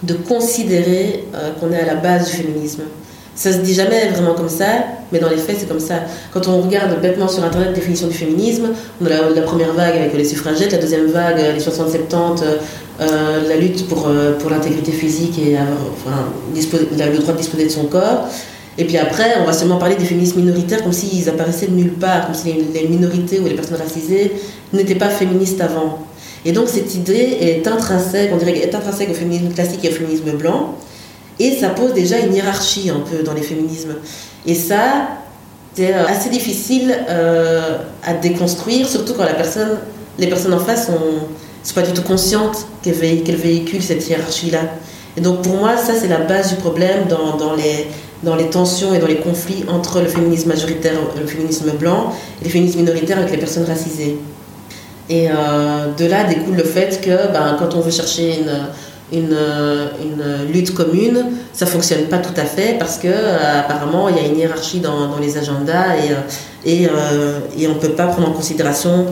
de 0.02 0.14
considérer 0.14 1.24
qu'on 1.58 1.72
est 1.72 1.80
à 1.80 1.86
la 1.86 1.94
base 1.94 2.30
du 2.30 2.36
féminisme. 2.36 2.82
Ça 3.42 3.52
se 3.52 3.58
dit 3.58 3.74
jamais 3.74 4.06
vraiment 4.06 4.34
comme 4.34 4.48
ça, 4.48 4.66
mais 5.10 5.18
dans 5.18 5.28
les 5.28 5.36
faits, 5.36 5.56
c'est 5.58 5.66
comme 5.66 5.80
ça. 5.80 5.94
Quand 6.32 6.46
on 6.46 6.60
regarde 6.60 7.00
bêtement 7.00 7.26
sur 7.26 7.42
Internet 7.42 7.70
la 7.70 7.74
définition 7.74 8.06
du 8.06 8.14
féminisme, 8.14 8.68
on 9.00 9.06
a 9.06 9.08
la, 9.08 9.42
première 9.42 9.72
vague 9.72 9.96
avec 9.96 10.14
les 10.14 10.24
suffragettes, 10.24 10.70
la 10.70 10.78
deuxième 10.78 11.06
vague, 11.06 11.38
les 11.38 11.60
60-70, 11.60 12.44
euh, 13.00 13.48
la 13.48 13.56
lutte 13.56 13.88
pour, 13.88 14.06
euh, 14.06 14.38
pour 14.38 14.48
l'intégrité 14.48 14.92
physique 14.92 15.40
et 15.40 15.56
le 16.54 17.18
droit 17.18 17.32
de 17.34 17.38
disposer 17.38 17.64
de 17.64 17.68
son 17.68 17.86
corps. 17.86 18.28
Et 18.78 18.84
puis 18.84 18.96
après, 18.96 19.34
on 19.42 19.44
va 19.44 19.52
seulement 19.52 19.78
parler 19.78 19.96
des 19.96 20.04
féministes 20.04 20.36
minoritaires 20.36 20.84
comme 20.84 20.92
s'ils 20.92 21.28
apparaissaient 21.28 21.66
de 21.66 21.74
nulle 21.74 21.94
part, 21.94 22.26
comme 22.26 22.36
si 22.36 22.54
les, 22.72 22.86
minorités 22.86 23.40
ou 23.40 23.46
les 23.46 23.54
personnes 23.54 23.78
racisées 23.78 24.34
n'étaient 24.72 24.94
pas 24.94 25.08
féministes 25.08 25.60
avant. 25.60 26.06
Et 26.44 26.52
donc 26.52 26.68
cette 26.68 26.94
idée 26.94 27.38
est 27.40 27.66
intrinsèque, 27.66 28.30
on 28.32 28.36
dirait, 28.36 28.56
est 28.58 28.72
intrinsèque 28.72 29.10
au 29.10 29.14
féminisme 29.14 29.52
classique 29.52 29.84
et 29.84 29.88
au 29.88 29.92
féminisme 29.92 30.30
blanc. 30.30 30.76
Et 31.42 31.56
ça 31.56 31.70
pose 31.70 31.92
déjà 31.92 32.20
une 32.20 32.32
hiérarchie 32.32 32.88
un 32.88 33.00
peu 33.00 33.24
dans 33.24 33.34
les 33.34 33.42
féminismes. 33.42 33.96
Et 34.46 34.54
ça, 34.54 35.08
c'est 35.74 35.92
euh, 35.92 36.06
assez 36.06 36.30
difficile 36.30 36.94
euh, 37.08 37.78
à 38.04 38.14
déconstruire, 38.14 38.88
surtout 38.88 39.14
quand 39.14 39.24
la 39.24 39.34
personne, 39.34 39.78
les 40.20 40.28
personnes 40.28 40.54
en 40.54 40.60
face 40.60 40.86
sont, 40.86 41.26
sont 41.64 41.74
pas 41.74 41.82
du 41.82 41.92
tout 41.92 42.02
conscientes 42.02 42.64
qu'elles 42.82 42.94
véhiculent 42.94 43.82
cette 43.82 44.08
hiérarchie-là. 44.08 44.60
Et 45.16 45.20
donc 45.20 45.42
pour 45.42 45.56
moi, 45.56 45.76
ça 45.76 45.94
c'est 46.00 46.06
la 46.06 46.18
base 46.18 46.50
du 46.50 46.60
problème 46.60 47.08
dans, 47.08 47.36
dans 47.36 47.54
les, 47.54 47.88
dans 48.22 48.36
les 48.36 48.48
tensions 48.48 48.94
et 48.94 49.00
dans 49.00 49.08
les 49.08 49.18
conflits 49.18 49.64
entre 49.68 50.00
le 50.00 50.06
féminisme 50.06 50.48
majoritaire, 50.48 50.94
le 51.20 51.26
féminisme 51.26 51.72
blanc, 51.72 52.12
et 52.40 52.44
le 52.44 52.50
féminisme 52.50 52.78
minoritaire 52.78 53.18
avec 53.18 53.32
les 53.32 53.38
personnes 53.38 53.64
racisées. 53.64 54.16
Et 55.10 55.28
euh, 55.28 55.92
de 55.98 56.06
là 56.06 56.22
découle 56.22 56.54
le 56.54 56.62
fait 56.62 57.00
que 57.00 57.32
ben, 57.32 57.56
quand 57.58 57.74
on 57.74 57.80
veut 57.80 57.90
chercher 57.90 58.38
une, 58.38 58.52
une, 59.12 59.36
lutte 60.52 60.74
commune, 60.74 61.24
ça 61.52 61.66
fonctionne 61.66 62.04
pas 62.04 62.18
tout 62.18 62.34
à 62.36 62.44
fait 62.44 62.76
parce 62.78 62.98
que 62.98 63.08
euh, 63.08 63.60
apparemment 63.60 64.08
il 64.08 64.16
y 64.16 64.20
a 64.20 64.26
une 64.26 64.38
hiérarchie 64.38 64.80
dans, 64.80 65.18
les 65.20 65.38
agendas 65.38 65.96
et, 65.96 66.70
et, 66.70 66.84
et 67.58 67.66
on 67.68 67.74
ne 67.74 67.78
peut 67.78 67.90
pas 67.90 68.06
prendre 68.06 68.28
en 68.28 68.32
considération 68.32 69.06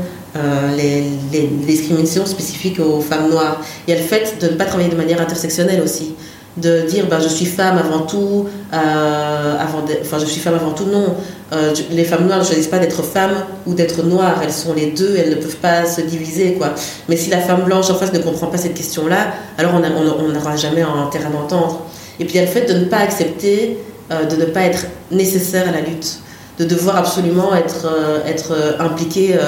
les, 0.76 1.02
les, 1.32 1.46
discriminations 1.66 2.24
spécifiques 2.24 2.78
aux 2.78 3.00
femmes 3.00 3.30
noires. 3.30 3.60
Il 3.86 3.94
y 3.94 3.96
a 3.96 4.00
le 4.00 4.06
fait 4.06 4.38
de 4.40 4.46
ne 4.46 4.52
pas 4.52 4.64
travailler 4.64 4.88
de 4.88 4.96
manière 4.96 5.20
intersectionnelle 5.20 5.82
aussi 5.82 6.14
de 6.56 6.82
dire 6.82 7.06
bah, 7.08 7.18
je 7.22 7.28
suis 7.28 7.46
femme 7.46 7.78
avant 7.78 8.00
tout, 8.00 8.46
euh, 8.72 9.56
avant 9.58 9.84
enfin 10.00 10.18
je 10.18 10.26
suis 10.26 10.40
femme 10.40 10.54
avant 10.54 10.72
tout, 10.72 10.86
non. 10.86 11.14
Euh, 11.52 11.72
les 11.90 12.04
femmes 12.04 12.26
noires 12.26 12.38
ne 12.38 12.44
choisissent 12.44 12.68
pas 12.68 12.78
d'être 12.78 13.02
femmes 13.02 13.44
ou 13.66 13.74
d'être 13.74 14.02
noires, 14.04 14.40
elles 14.42 14.52
sont 14.52 14.72
les 14.72 14.86
deux, 14.86 15.16
elles 15.16 15.30
ne 15.30 15.34
peuvent 15.36 15.56
pas 15.56 15.86
se 15.86 16.00
diviser. 16.00 16.54
quoi. 16.54 16.74
Mais 17.08 17.16
si 17.16 17.30
la 17.30 17.38
femme 17.38 17.64
blanche 17.64 17.90
en 17.90 17.94
face 17.94 18.12
ne 18.12 18.18
comprend 18.18 18.46
pas 18.46 18.58
cette 18.58 18.74
question-là, 18.74 19.32
alors 19.58 19.72
on 19.74 20.28
n'aura 20.28 20.56
jamais 20.56 20.82
un 20.82 21.06
terrain 21.10 21.30
d'entendre. 21.30 21.86
Et 22.18 22.24
puis 22.24 22.34
il 22.34 22.36
y 22.36 22.40
a 22.40 22.46
le 22.46 22.50
fait 22.50 22.72
de 22.72 22.78
ne 22.78 22.84
pas 22.84 22.98
accepter, 22.98 23.78
euh, 24.10 24.26
de 24.26 24.36
ne 24.36 24.44
pas 24.44 24.62
être 24.62 24.86
nécessaire 25.10 25.68
à 25.68 25.72
la 25.72 25.80
lutte, 25.80 26.18
de 26.58 26.64
devoir 26.64 26.96
absolument 26.96 27.54
être, 27.54 27.88
être 28.26 28.54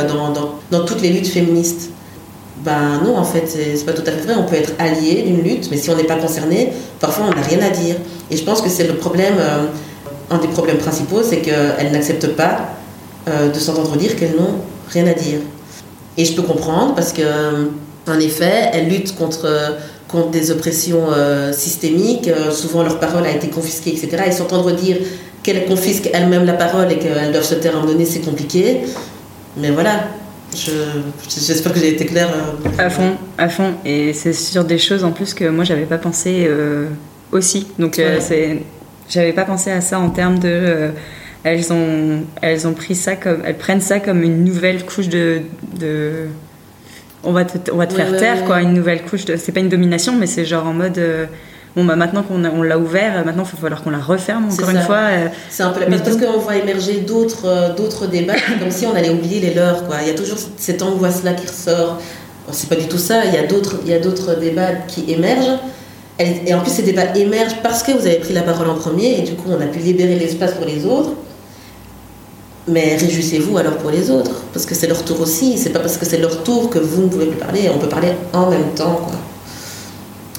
dans, 0.08 0.32
dans 0.70 0.84
toutes 0.84 1.02
les 1.02 1.10
luttes 1.10 1.28
féministes. 1.28 1.90
Ben 2.64 3.00
non, 3.04 3.16
en 3.16 3.24
fait, 3.24 3.44
c'est 3.46 3.84
pas 3.84 3.92
tout 3.92 4.02
à 4.06 4.12
fait 4.12 4.20
vrai. 4.20 4.34
On 4.38 4.44
peut 4.44 4.54
être 4.54 4.72
allié 4.78 5.22
d'une 5.22 5.42
lutte, 5.42 5.68
mais 5.70 5.76
si 5.76 5.90
on 5.90 5.96
n'est 5.96 6.04
pas 6.04 6.16
concerné, 6.16 6.72
parfois 7.00 7.26
on 7.26 7.34
n'a 7.34 7.42
rien 7.42 7.60
à 7.60 7.70
dire. 7.70 7.96
Et 8.30 8.36
je 8.36 8.44
pense 8.44 8.62
que 8.62 8.68
c'est 8.68 8.86
le 8.86 8.94
problème, 8.94 9.34
euh, 9.38 9.64
un 10.30 10.38
des 10.38 10.48
problèmes 10.48 10.78
principaux, 10.78 11.22
c'est 11.24 11.38
qu'elles 11.38 11.90
n'acceptent 11.90 12.36
pas 12.36 12.68
euh, 13.28 13.50
de 13.50 13.58
s'entendre 13.58 13.96
dire 13.96 14.14
qu'elles 14.16 14.36
n'ont 14.36 14.60
rien 14.88 15.06
à 15.08 15.14
dire. 15.14 15.40
Et 16.16 16.24
je 16.24 16.34
peux 16.34 16.42
comprendre 16.42 16.94
parce 16.94 17.12
que, 17.12 17.22
en 18.06 18.20
effet, 18.20 18.70
elles 18.72 18.88
luttent 18.88 19.16
contre, 19.16 19.78
contre 20.06 20.30
des 20.30 20.52
oppressions 20.52 21.06
euh, 21.10 21.52
systémiques. 21.52 22.30
souvent, 22.52 22.84
leur 22.84 23.00
parole 23.00 23.26
a 23.26 23.32
été 23.32 23.48
confisquée, 23.48 23.90
etc. 23.90 24.24
Et 24.28 24.32
s'entendre 24.32 24.70
dire 24.72 24.98
qu'elles 25.42 25.64
confisquent 25.64 26.10
elles-mêmes 26.12 26.44
la 26.44 26.52
parole 26.52 26.92
et 26.92 26.98
qu'elles 26.98 27.32
doivent 27.32 27.44
se 27.44 27.56
taire 27.56 27.76
à 27.76 27.80
un 27.80 27.86
donné, 27.86 28.04
c'est 28.04 28.20
compliqué. 28.20 28.82
Mais 29.56 29.70
voilà, 29.70 30.04
J'espère 30.54 31.72
que 31.72 31.78
j'ai 31.78 31.90
été 31.90 32.06
claire. 32.06 32.28
Euh. 32.28 32.68
À 32.78 32.90
fond, 32.90 33.16
à 33.38 33.48
fond. 33.48 33.74
Et 33.84 34.12
c'est 34.12 34.32
sur 34.32 34.64
des 34.64 34.78
choses 34.78 35.04
en 35.04 35.12
plus 35.12 35.34
que 35.34 35.48
moi 35.48 35.64
j'avais 35.64 35.86
pas 35.86 35.98
pensé 35.98 36.44
euh, 36.46 36.88
aussi. 37.30 37.68
Donc 37.78 37.98
euh, 37.98 38.18
c'est, 38.20 38.62
j'avais 39.08 39.32
pas 39.32 39.44
pensé 39.44 39.70
à 39.70 39.80
ça 39.80 39.98
en 39.98 40.10
termes 40.10 40.38
de. 40.38 40.90
elles 41.44 41.72
ont, 41.72 42.22
elles 42.40 42.66
ont 42.66 42.74
pris 42.74 42.94
ça 42.94 43.16
comme, 43.16 43.42
elles 43.44 43.58
prennent 43.58 43.80
ça 43.80 44.00
comme 44.00 44.22
une 44.22 44.44
nouvelle 44.44 44.84
couche 44.84 45.08
de, 45.08 45.42
de 45.78 46.26
on 47.24 47.32
va 47.32 47.44
te, 47.44 47.70
on 47.70 47.76
va 47.76 47.86
te 47.86 47.94
faire 47.94 48.16
taire 48.16 48.44
quoi, 48.44 48.62
une 48.62 48.74
nouvelle 48.74 49.02
couche 49.02 49.24
de. 49.24 49.36
C'est 49.36 49.52
pas 49.52 49.60
une 49.60 49.68
domination, 49.68 50.16
mais 50.16 50.26
c'est 50.26 50.44
genre 50.44 50.66
en 50.66 50.74
mode 50.74 51.00
bon 51.76 51.84
bah 51.84 51.96
maintenant 51.96 52.22
qu'on 52.22 52.44
on 52.44 52.62
l'a 52.62 52.78
ouvert, 52.78 53.24
maintenant 53.24 53.44
il 53.44 53.54
va 53.54 53.60
falloir 53.60 53.82
qu'on 53.82 53.90
la 53.90 53.98
referme 53.98 54.46
encore 54.52 54.70
une 54.70 54.80
fois. 54.80 54.96
Euh, 54.96 55.28
c'est 55.50 55.62
un 55.62 55.70
peu 55.70 55.80
mais 55.88 55.98
parce 55.98 56.16
qu'on 56.16 56.38
voit 56.38 56.56
émerger 56.56 57.00
d'autres 57.00 57.46
euh, 57.46 57.74
d'autres 57.74 58.06
débats, 58.06 58.34
comme 58.60 58.70
si 58.70 58.86
on 58.86 58.94
allait 58.94 59.10
oublier 59.10 59.40
les 59.40 59.54
leurs 59.54 59.86
quoi. 59.86 59.96
Il 60.02 60.08
y 60.08 60.10
a 60.10 60.14
toujours 60.14 60.38
cette 60.56 60.82
angoisse 60.82 61.22
là 61.24 61.32
qui 61.32 61.46
ressort. 61.46 61.98
c'est 62.50 62.68
pas 62.68 62.76
du 62.76 62.86
tout 62.86 62.98
ça. 62.98 63.24
Il 63.24 63.34
y 63.34 63.38
a 63.38 63.46
d'autres 63.46 63.80
il 63.84 63.90
y 63.90 63.94
a 63.94 63.98
d'autres 63.98 64.34
débats 64.34 64.72
qui 64.86 65.10
émergent. 65.10 65.58
Et 66.18 66.54
en 66.54 66.60
plus, 66.60 66.70
ces 66.70 66.82
débats 66.82 67.16
émergent 67.16 67.56
parce 67.62 67.82
que 67.82 67.90
vous 67.90 68.06
avez 68.06 68.16
pris 68.16 68.32
la 68.32 68.42
parole 68.42 68.68
en 68.68 68.74
premier 68.74 69.18
et 69.18 69.22
du 69.22 69.32
coup, 69.32 69.48
on 69.48 69.60
a 69.60 69.66
pu 69.66 69.80
libérer 69.80 70.16
l'espace 70.16 70.52
pour 70.52 70.66
les 70.66 70.84
autres. 70.84 71.10
Mais 72.68 72.96
réjouissez-vous 72.96 73.58
alors 73.58 73.76
pour 73.78 73.90
les 73.90 74.08
autres, 74.10 74.42
parce 74.52 74.66
que 74.66 74.74
c'est 74.76 74.86
leur 74.86 75.04
tour 75.04 75.20
aussi. 75.20 75.58
C'est 75.58 75.70
pas 75.70 75.80
parce 75.80 75.96
que 75.96 76.06
c'est 76.06 76.18
leur 76.18 76.44
tour 76.44 76.70
que 76.70 76.78
vous 76.78 77.02
ne 77.02 77.08
pouvez 77.08 77.26
plus 77.26 77.38
parler. 77.38 77.68
On 77.74 77.78
peut 77.78 77.88
parler 77.88 78.12
en 78.32 78.50
même 78.50 78.72
temps. 78.76 79.00
Quoi. 79.04 79.14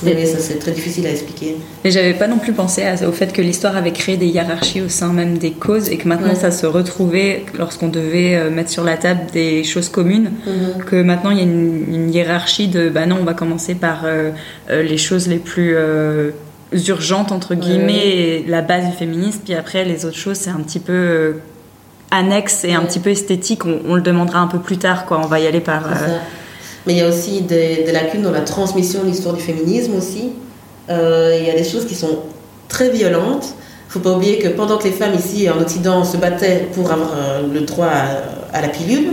Mais 0.03 0.25
ça 0.25 0.39
c'est 0.39 0.59
très 0.59 0.71
difficile 0.71 1.07
à 1.07 1.11
expliquer. 1.11 1.55
Et 1.83 1.91
j'avais 1.91 2.13
pas 2.13 2.27
non 2.27 2.37
plus 2.37 2.53
pensé 2.53 2.83
au 3.07 3.11
fait 3.11 3.33
que 3.33 3.41
l'histoire 3.41 3.75
avait 3.75 3.91
créé 3.91 4.17
des 4.17 4.27
hiérarchies 4.27 4.81
au 4.81 4.89
sein 4.89 5.13
même 5.13 5.37
des 5.37 5.51
causes 5.51 5.89
et 5.89 5.97
que 5.97 6.07
maintenant 6.07 6.35
ça 6.35 6.51
se 6.51 6.65
retrouvait 6.65 7.45
lorsqu'on 7.57 7.87
devait 7.87 8.35
euh, 8.35 8.49
mettre 8.49 8.69
sur 8.69 8.83
la 8.83 8.97
table 8.97 9.21
des 9.31 9.63
choses 9.63 9.89
communes, 9.89 10.31
mhm. 10.45 10.83
que 10.85 11.01
maintenant 11.01 11.31
il 11.31 11.37
y 11.37 11.41
a 11.41 11.43
une, 11.43 12.13
hiérarchie 12.13 12.67
de 12.67 12.89
bah 12.89 13.05
non 13.05 13.17
on 13.21 13.23
va 13.23 13.33
commencer 13.33 13.75
par 13.75 14.03
euh, 14.05 14.31
euh, 14.69 14.83
les 14.83 14.97
choses 14.97 15.27
les 15.27 15.37
plus 15.37 15.75
urgentes 16.87 17.31
entre 17.31 17.55
guillemets 17.55 18.07
et 18.07 18.45
la 18.47 18.61
base 18.61 18.85
du 18.85 18.93
féminisme 18.93 19.41
puis 19.43 19.53
après 19.53 19.85
les 19.85 20.05
autres 20.05 20.17
choses 20.17 20.37
c'est 20.37 20.49
un 20.49 20.59
petit 20.59 20.79
peu 20.79 21.35
annexe 22.11 22.63
et 22.63 22.73
un 22.73 22.81
petit 22.81 22.99
peu 22.99 23.09
esthétique. 23.09 23.65
On, 23.65 23.79
on, 23.87 23.95
le 23.95 24.01
demandera 24.01 24.39
un 24.39 24.47
peu 24.47 24.59
plus 24.59 24.77
tard 24.77 25.05
quoi. 25.05 25.19
On 25.23 25.27
va 25.27 25.39
y 25.39 25.47
aller 25.47 25.61
par 25.61 25.83
mais 26.85 26.93
il 26.93 26.99
y 26.99 27.01
a 27.01 27.07
aussi 27.07 27.41
des, 27.41 27.85
lacunes 27.91 28.21
dans 28.21 28.31
la 28.31 28.41
transmission 28.41 29.03
de 29.03 29.07
l'histoire 29.07 29.33
du 29.33 29.41
féminisme 29.41 29.95
aussi. 29.95 30.33
Euh, 30.89 31.37
il 31.39 31.47
y 31.47 31.49
a 31.49 31.55
des 31.55 31.63
choses 31.63 31.85
qui 31.85 31.95
sont 31.95 32.19
très 32.67 32.89
violentes. 32.89 33.45
Il 33.55 33.87
ne 33.87 33.91
faut 33.93 33.99
pas 33.99 34.15
oublier 34.15 34.39
que 34.39 34.49
pendant 34.49 34.77
que 34.77 34.85
les 34.85 34.91
femmes 34.91 35.13
ici 35.13 35.49
en 35.49 35.61
Occident 35.61 36.03
se 36.03 36.17
battaient 36.17 36.67
pour 36.73 36.91
avoir 36.91 37.11
euh, 37.15 37.47
le 37.53 37.61
droit 37.61 37.91
à, 38.51 38.61
la 38.61 38.67
pilule, 38.67 39.11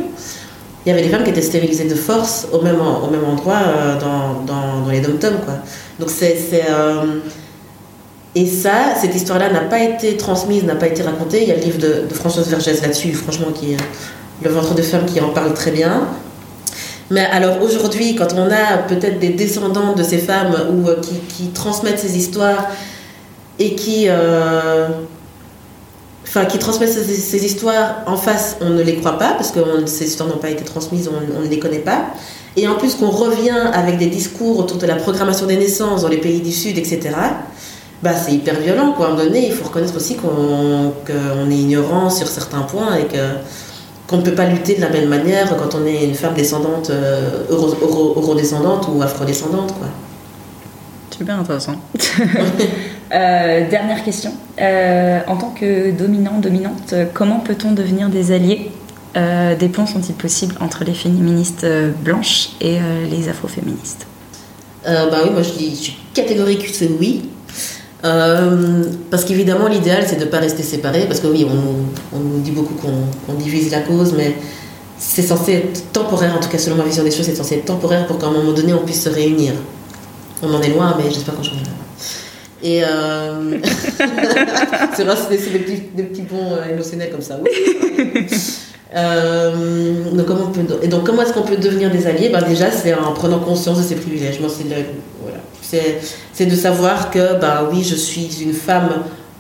il 0.85 0.89
y 0.89 0.93
avait 0.93 1.03
des 1.03 1.11
femmes 1.11 1.23
qui 1.23 1.31
étaient 1.31 1.43
stérilisées 1.43 1.87
de 1.87 1.95
force 1.95 2.49
au 2.53 2.63
même, 2.63 2.81
au 2.81 3.11
même 3.11 3.25
endroit 3.25 3.59
euh, 3.59 4.01
dans, 4.01 4.43
dans, 4.43 4.91
les 4.91 5.01
dom 5.01 5.19
quoi. 5.21 5.55
Donc 5.99 6.11
c'est... 6.11 6.39
et 8.35 8.47
ça, 8.47 8.95
cette 9.01 9.15
histoire-là 9.15 9.53
n'a 9.53 9.61
pas 9.61 9.81
été 9.81 10.17
transmise, 10.17 10.65
n'a 10.65 10.75
pas 10.75 10.87
été 10.87 11.03
racontée. 11.03 11.43
Il 11.43 11.49
y 11.49 11.53
a 11.53 11.57
le 11.57 11.63
livre 11.63 11.79
de, 11.79 12.07
de 12.09 12.15
Françoise 12.15 12.49
Vergès 12.49 12.81
là-dessus, 12.81 13.13
franchement, 13.13 13.49
qui 13.55 13.77
Le 14.43 14.51
ventre 14.51 14.75
de 14.75 14.83
femme 14.83 15.05
qui 15.05 15.21
en 15.21 15.29
parle 15.29 15.53
très 15.53 15.71
bien. 15.71 16.09
Mais 17.11 17.25
alors 17.25 17.61
aujourd'hui, 17.61 18.15
quand 18.15 18.33
on 18.37 18.49
a 18.51 18.79
peut-être 18.89 19.19
des 19.19 19.31
descendants 19.31 19.95
de 19.95 20.03
ces 20.05 20.19
femmes 20.19 20.55
ou 20.73 20.89
euh, 20.89 21.01
qui, 21.29 21.49
transmettent 21.49 21.99
ces 21.99 22.17
histoires 22.17 22.69
et 23.59 23.75
qui, 23.75 24.05
euh, 24.07 24.87
enfin, 26.23 26.45
qui 26.45 26.59
transmettent 26.59 26.93
ces, 26.93 27.45
histoires 27.45 28.05
en 28.07 28.17
face, 28.17 28.59
on 28.61 28.71
ne 28.71 28.83
les 28.83 28.95
croit 28.95 29.19
pas 29.19 29.33
parce 29.33 29.51
que 29.51 29.61
ces 29.87 30.07
histoires 30.07 30.29
n'ont 30.29 30.39
pas 30.39 30.51
été 30.51 30.65
transmises, 30.65 31.09
on, 31.09 31.43
ne 31.43 31.49
les 31.49 31.59
connaît 31.59 31.81
pas. 31.81 32.05
Et 32.57 32.69
en 32.69 32.77
plus 32.77 32.95
qu'on 32.95 33.11
revient 33.11 33.71
avec 33.73 33.99
des 33.99 34.07
discours 34.07 34.61
autour 34.61 34.79
de 34.79 34.87
la 34.87 34.95
programmation 34.95 35.47
des 35.47 35.57
naissances 35.57 36.03
dans 36.03 36.09
les 36.09 36.19
pays 36.19 36.41
du 36.41 36.53
Sud, 36.53 36.79
etc. 36.79 37.11
Bah, 38.05 38.13
c'est 38.15 38.33
hyper 38.33 38.59
violent. 38.61 38.93
Quoi. 38.93 39.07
À 39.07 39.09
un 39.09 39.13
moment 39.13 39.25
donné, 39.25 39.49
il 39.49 39.53
faut 39.53 39.65
reconnaître 39.65 39.97
aussi 39.97 40.15
qu'on 40.15 41.51
est 41.51 41.55
ignorant 41.55 42.09
sur 42.09 42.29
certains 42.29 42.63
points 42.63 42.95
et 42.95 43.07
que 43.07 43.19
qu'on 44.11 44.17
ne 44.17 44.23
peut 44.23 44.35
pas 44.35 44.47
lutter 44.47 44.75
de 44.75 44.81
la 44.81 44.89
même 44.89 45.09
manière 45.09 45.57
quand 45.57 45.77
on 45.77 45.87
est 45.87 46.05
une 46.05 46.15
femme 46.15 46.35
descendante, 46.35 46.91
euh, 46.91 47.45
euro-descendante 47.49 48.89
ou 48.93 49.01
afro-descendante. 49.01 49.73
Quoi. 49.79 49.87
Super 51.17 51.39
intéressant. 51.39 51.77
Euh, 53.13 53.69
dernière 53.69 54.05
question. 54.05 54.31
Euh, 54.61 55.19
en 55.27 55.37
tant 55.37 55.51
que 55.51 55.91
dominant, 55.91 56.39
dominante, 56.39 56.95
comment 57.13 57.41
peut-on 57.41 57.73
devenir 57.73 58.09
des 58.09 58.31
alliés? 58.31 58.71
Des 59.17 59.69
ponts 59.69 59.87
sont-ils 59.87 60.15
possibles 60.15 60.55
entre 60.61 60.85
les 60.85 60.95
féministes 60.95 61.67
blanches 62.05 62.51
et 62.61 62.79
les 63.11 63.29
afroféministes? 63.29 64.07
Bah 64.85 65.23
oui, 65.25 65.31
moi 65.33 65.43
je, 65.43 65.51
dis, 65.55 65.71
je 65.71 65.81
suis 65.81 65.99
catégorique, 66.15 66.69
c'est 66.73 66.89
oui. 67.01 67.29
Euh, 68.05 68.85
parce 69.11 69.25
qu'évidemment, 69.25 69.69
l'idéal, 69.69 70.05
c'est 70.07 70.17
de 70.17 70.25
ne 70.25 70.31
pas 70.31 70.39
rester 70.39 70.63
séparés, 70.63 71.07
parce 71.07 71.21
que 71.21 71.27
oui, 71.27 71.47
on, 71.49 72.17
on 72.17 72.21
nous 72.21 72.41
dit 72.41 72.51
beaucoup 72.51 72.75
qu'on 72.75 73.35
divise 73.35 73.71
la 73.71 73.81
cause, 73.81 74.15
mais 74.17 74.35
c'est 74.99 75.23
censé 75.23 75.55
être 75.55 75.93
temporaire, 75.93 76.37
en 76.37 76.41
tout 76.41 76.49
cas 76.49 76.59
selon 76.59 76.77
ma 76.77 76.85
vision 76.85 77.03
des 77.03 77.11
choses, 77.11 77.27
c'est 77.27 77.35
censé 77.35 77.57
être 77.57 77.65
temporaire 77.65 78.07
pour 78.07 78.19
qu'à 78.19 78.27
un 78.27 78.33
moment 78.33 78.53
donné, 78.53 78.73
on 78.73 78.85
puisse 78.85 79.03
se 79.03 79.09
réunir. 79.09 79.53
On 80.43 80.53
en 80.53 80.63
est 80.63 80.71
loin, 80.71 80.95
mais 80.99 81.11
j'espère 81.11 81.35
qu'on 81.35 81.43
changera. 81.43 81.65
Et 82.63 82.83
euh... 82.85 83.59
c'est 84.95 85.07
c'est 85.07 85.51
des, 85.51 85.59
petits, 85.59 85.83
des 85.95 86.03
petits 86.03 86.23
ponts 86.23 86.53
euh, 86.53 86.73
émotionnels 86.73 87.11
comme 87.11 87.23
ça. 87.23 87.39
Euh, 88.95 90.11
donc 90.13 90.27
comment 90.27 90.51
et 90.83 90.89
donc 90.89 91.05
comment 91.05 91.23
est-ce 91.23 91.33
qu'on 91.33 91.43
peut 91.43 91.57
devenir 91.57 91.91
des 91.91 92.07
alliés? 92.07 92.29
Ben 92.29 92.43
Déjà, 92.43 92.71
c'est 92.71 92.93
en 92.95 93.13
prenant 93.13 93.39
conscience 93.39 93.79
de 93.79 93.85
ses 93.85 93.95
privilèges. 93.95 94.41
Moi, 94.41 94.51
c'est 94.51 94.65
voilà, 95.23 96.51
de 96.51 96.57
savoir 96.57 97.11
que, 97.11 97.41
bah 97.41 97.69
oui, 97.71 97.85
je 97.85 97.95
suis 97.95 98.43
une 98.43 98.53
femme. 98.53 98.89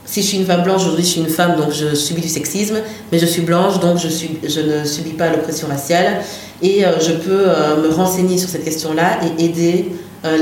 Si 0.05 0.23
je 0.23 0.27
suis 0.27 0.39
une 0.39 0.47
femme 0.47 0.63
blanche, 0.63 0.83
aujourd'hui 0.83 1.05
je 1.05 1.09
suis 1.11 1.21
une 1.21 1.29
femme, 1.29 1.57
donc 1.57 1.73
je 1.73 1.95
subis 1.95 2.21
du 2.21 2.29
sexisme, 2.29 2.79
mais 3.13 3.19
je 3.19 3.27
suis 3.27 3.43
blanche, 3.43 3.79
donc 3.79 3.99
je, 3.99 4.09
suis, 4.09 4.39
je 4.43 4.61
ne 4.61 4.85
subis 4.85 5.13
pas 5.13 5.29
l'oppression 5.29 5.69
raciale. 5.69 6.23
Et 6.63 6.85
euh, 6.85 6.99
je 7.01 7.13
peux 7.13 7.45
euh, 7.47 7.77
me 7.83 7.95
renseigner 7.95 8.37
sur 8.37 8.49
cette 8.49 8.65
question-là 8.65 9.19
et 9.25 9.45
aider 9.45 9.93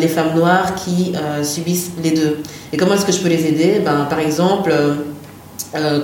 les 0.00 0.08
femmes 0.08 0.34
noires 0.34 0.74
qui 0.74 1.12
subissent 1.44 1.92
les 2.02 2.10
deux. 2.10 2.38
Et 2.72 2.76
comment 2.76 2.94
est-ce 2.94 3.06
que 3.06 3.12
je 3.12 3.20
peux 3.20 3.28
les 3.28 3.46
aider? 3.46 3.80
Ben, 3.84 4.08
Par 4.10 4.18
exemple, 4.18 4.72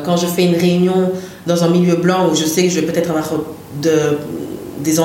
quand 0.05 0.17
je 0.17 0.27
fais 0.27 0.45
une 0.45 0.55
réunion 0.55 1.11
dans 1.47 1.65
un 1.65 1.69
milieu 1.69 1.97
blanc 1.97 2.31
où 2.31 2.35
je 2.35 2.45
sais 2.45 2.63
que 2.65 2.71
je 2.71 2.81
vais 2.81 2.87
peut-être 2.87 3.11
avoir 3.11 3.29
de, 3.83 3.91
des, 4.81 4.97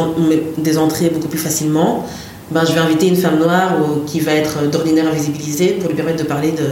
des 0.57 0.77
entrées 0.77 1.09
beaucoup 1.09 1.27
plus 1.27 1.39
facilement, 1.39 2.05
ben, 2.51 2.63
je 2.65 2.73
vais 2.73 2.79
inviter 2.79 3.07
une 3.07 3.15
femme 3.15 3.37
noire 3.37 3.75
qui 4.07 4.19
va 4.19 4.33
être 4.33 4.69
d'ordinaire 4.69 5.07
invisibilisée 5.07 5.73
pour 5.73 5.89
lui 5.89 5.95
permettre 5.95 6.17
de 6.17 6.27
parler 6.27 6.51
de, 6.51 6.65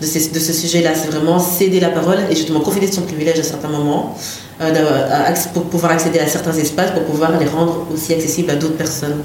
de, 0.00 0.06
ce 0.06 0.52
sujet-là. 0.52 0.90
C'est 0.94 1.10
vraiment 1.10 1.38
céder 1.38 1.80
la 1.80 1.90
parole 1.90 2.18
et 2.30 2.34
justement 2.34 2.60
profiter 2.60 2.86
de 2.86 2.94
son 2.94 3.02
privilège 3.02 3.38
à 3.38 3.42
certains 3.42 3.68
moments 3.68 4.16
euh, 4.60 5.34
pour 5.52 5.64
pouvoir 5.64 5.92
accéder 5.92 6.18
à 6.18 6.26
certains 6.26 6.54
espaces, 6.54 6.92
pour 6.92 7.02
pouvoir 7.04 7.38
les 7.38 7.46
rendre 7.46 7.86
aussi 7.92 8.14
accessibles 8.14 8.50
à 8.50 8.54
d'autres 8.54 8.76
personnes. 8.76 9.16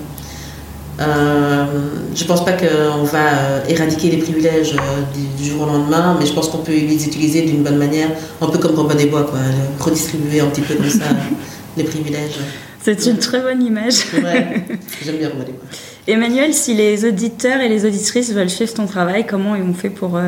Euh, 0.99 1.65
je 2.13 2.23
ne 2.23 2.27
pense 2.27 2.45
pas 2.45 2.53
qu'on 2.53 3.03
va 3.03 3.33
euh, 3.33 3.65
éradiquer 3.67 4.11
les 4.11 4.17
privilèges 4.17 4.75
du, 5.37 5.49
jour 5.49 5.63
au 5.63 5.65
lendemain, 5.65 6.15
mais 6.19 6.25
je 6.25 6.33
pense 6.33 6.49
qu'on 6.49 6.59
peut 6.59 6.71
les 6.71 7.05
utiliser 7.05 7.41
d'une 7.41 7.63
bonne 7.63 7.77
manière, 7.77 8.09
un 8.41 8.47
peu 8.47 8.59
comme 8.59 8.75
Robin 8.75 8.95
des 8.95 9.07
Bois, 9.07 9.23
quoi, 9.23 9.39
redistribuer 9.79 10.39
un 10.41 10.47
petit 10.47 10.61
peu 10.61 10.75
comme 10.75 10.89
ça 10.89 11.05
les 11.77 11.83
privilèges. 11.83 12.39
C'est 12.83 13.05
une 13.05 13.17
très 13.17 13.39
bonne 13.39 13.63
image. 13.63 14.05
Ouais, 14.13 14.65
j'aime 15.03 15.17
bien 15.17 15.29
Robin 15.29 15.45
des 15.45 15.51
Bois. 15.53 15.65
Emmanuel, 16.07 16.53
si 16.53 16.73
les 16.75 17.05
auditeurs 17.05 17.61
et 17.61 17.69
les 17.69 17.85
auditrices 17.85 18.31
veulent 18.31 18.49
suivre 18.49 18.73
ton 18.73 18.85
travail, 18.85 19.25
comment 19.25 19.55
ils 19.55 19.63
ont 19.63 19.73
fait 19.73 19.89
pour, 19.89 20.19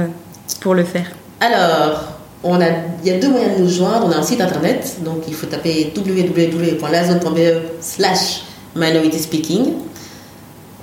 pour 0.61 0.73
le 0.73 0.85
faire? 0.85 1.07
Alors, 1.41 2.15
on 2.43 2.61
a, 2.61 2.67
il 3.03 3.11
y 3.11 3.11
a 3.11 3.19
deux 3.19 3.29
moyens 3.29 3.57
de 3.57 3.63
nous 3.63 3.69
joindre. 3.69 4.07
On 4.07 4.11
a 4.11 4.17
un 4.17 4.23
site 4.23 4.39
internet, 4.39 4.97
donc 5.03 5.23
il 5.27 5.33
faut 5.33 5.47
taper 5.47 5.91
www.lazone.be 5.95 7.39
slash 7.81 8.43
minority 8.75 9.19
speaking. 9.19 9.73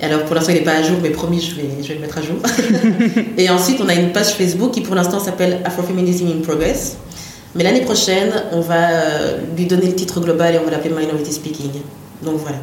Alors 0.03 0.23
pour 0.25 0.35
l'instant 0.35 0.51
il 0.51 0.59
n'est 0.59 0.65
pas 0.65 0.75
à 0.75 0.83
jour, 0.83 0.97
mais 1.01 1.09
promis 1.09 1.41
je 1.41 1.55
vais, 1.55 1.69
je 1.81 1.87
vais 1.87 1.95
le 1.95 2.01
mettre 2.01 2.17
à 2.17 2.21
jour. 2.21 2.37
et 3.37 3.49
ensuite 3.49 3.79
on 3.81 3.89
a 3.89 3.95
une 3.95 4.11
page 4.11 4.33
Facebook 4.33 4.71
qui 4.71 4.81
pour 4.81 4.95
l'instant 4.95 5.19
s'appelle 5.19 5.61
Afrofeminism 5.65 6.27
in 6.27 6.41
Progress. 6.41 6.97
Mais 7.55 7.63
l'année 7.63 7.81
prochaine 7.81 8.31
on 8.51 8.61
va 8.61 8.89
euh, 8.89 9.37
lui 9.55 9.65
donner 9.65 9.87
le 9.87 9.95
titre 9.95 10.19
global 10.19 10.55
et 10.55 10.59
on 10.59 10.65
va 10.65 10.71
l'appeler 10.71 10.93
Minority 10.93 11.31
Speaking. 11.31 11.71
Donc 12.21 12.37
voilà. 12.37 12.57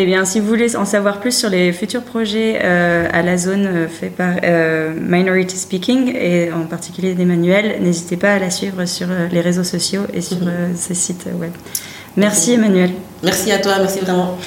Eh 0.00 0.06
bien, 0.06 0.24
si 0.24 0.38
vous 0.38 0.46
voulez 0.46 0.76
en 0.76 0.84
savoir 0.84 1.18
plus 1.18 1.36
sur 1.36 1.50
les 1.50 1.72
futurs 1.72 2.04
projets 2.04 2.60
euh, 2.62 3.08
à 3.12 3.20
la 3.20 3.36
zone 3.36 3.66
euh, 3.66 3.88
fait 3.88 4.10
par 4.10 4.36
euh, 4.44 4.94
Minority 4.96 5.56
Speaking 5.56 6.14
et 6.14 6.52
en 6.52 6.66
particulier 6.66 7.14
d'Emmanuel, 7.14 7.82
n'hésitez 7.82 8.16
pas 8.16 8.34
à 8.34 8.38
la 8.38 8.50
suivre 8.50 8.84
sur 8.84 9.08
les 9.32 9.40
réseaux 9.40 9.64
sociaux 9.64 10.02
et 10.14 10.20
sur 10.20 10.36
ses 10.76 10.94
sites 10.94 11.26
web. 11.34 11.50
Merci 12.16 12.52
Emmanuel. 12.52 12.90
Merci 13.24 13.50
à 13.50 13.58
toi, 13.58 13.72
merci 13.80 13.98
vraiment. 13.98 14.38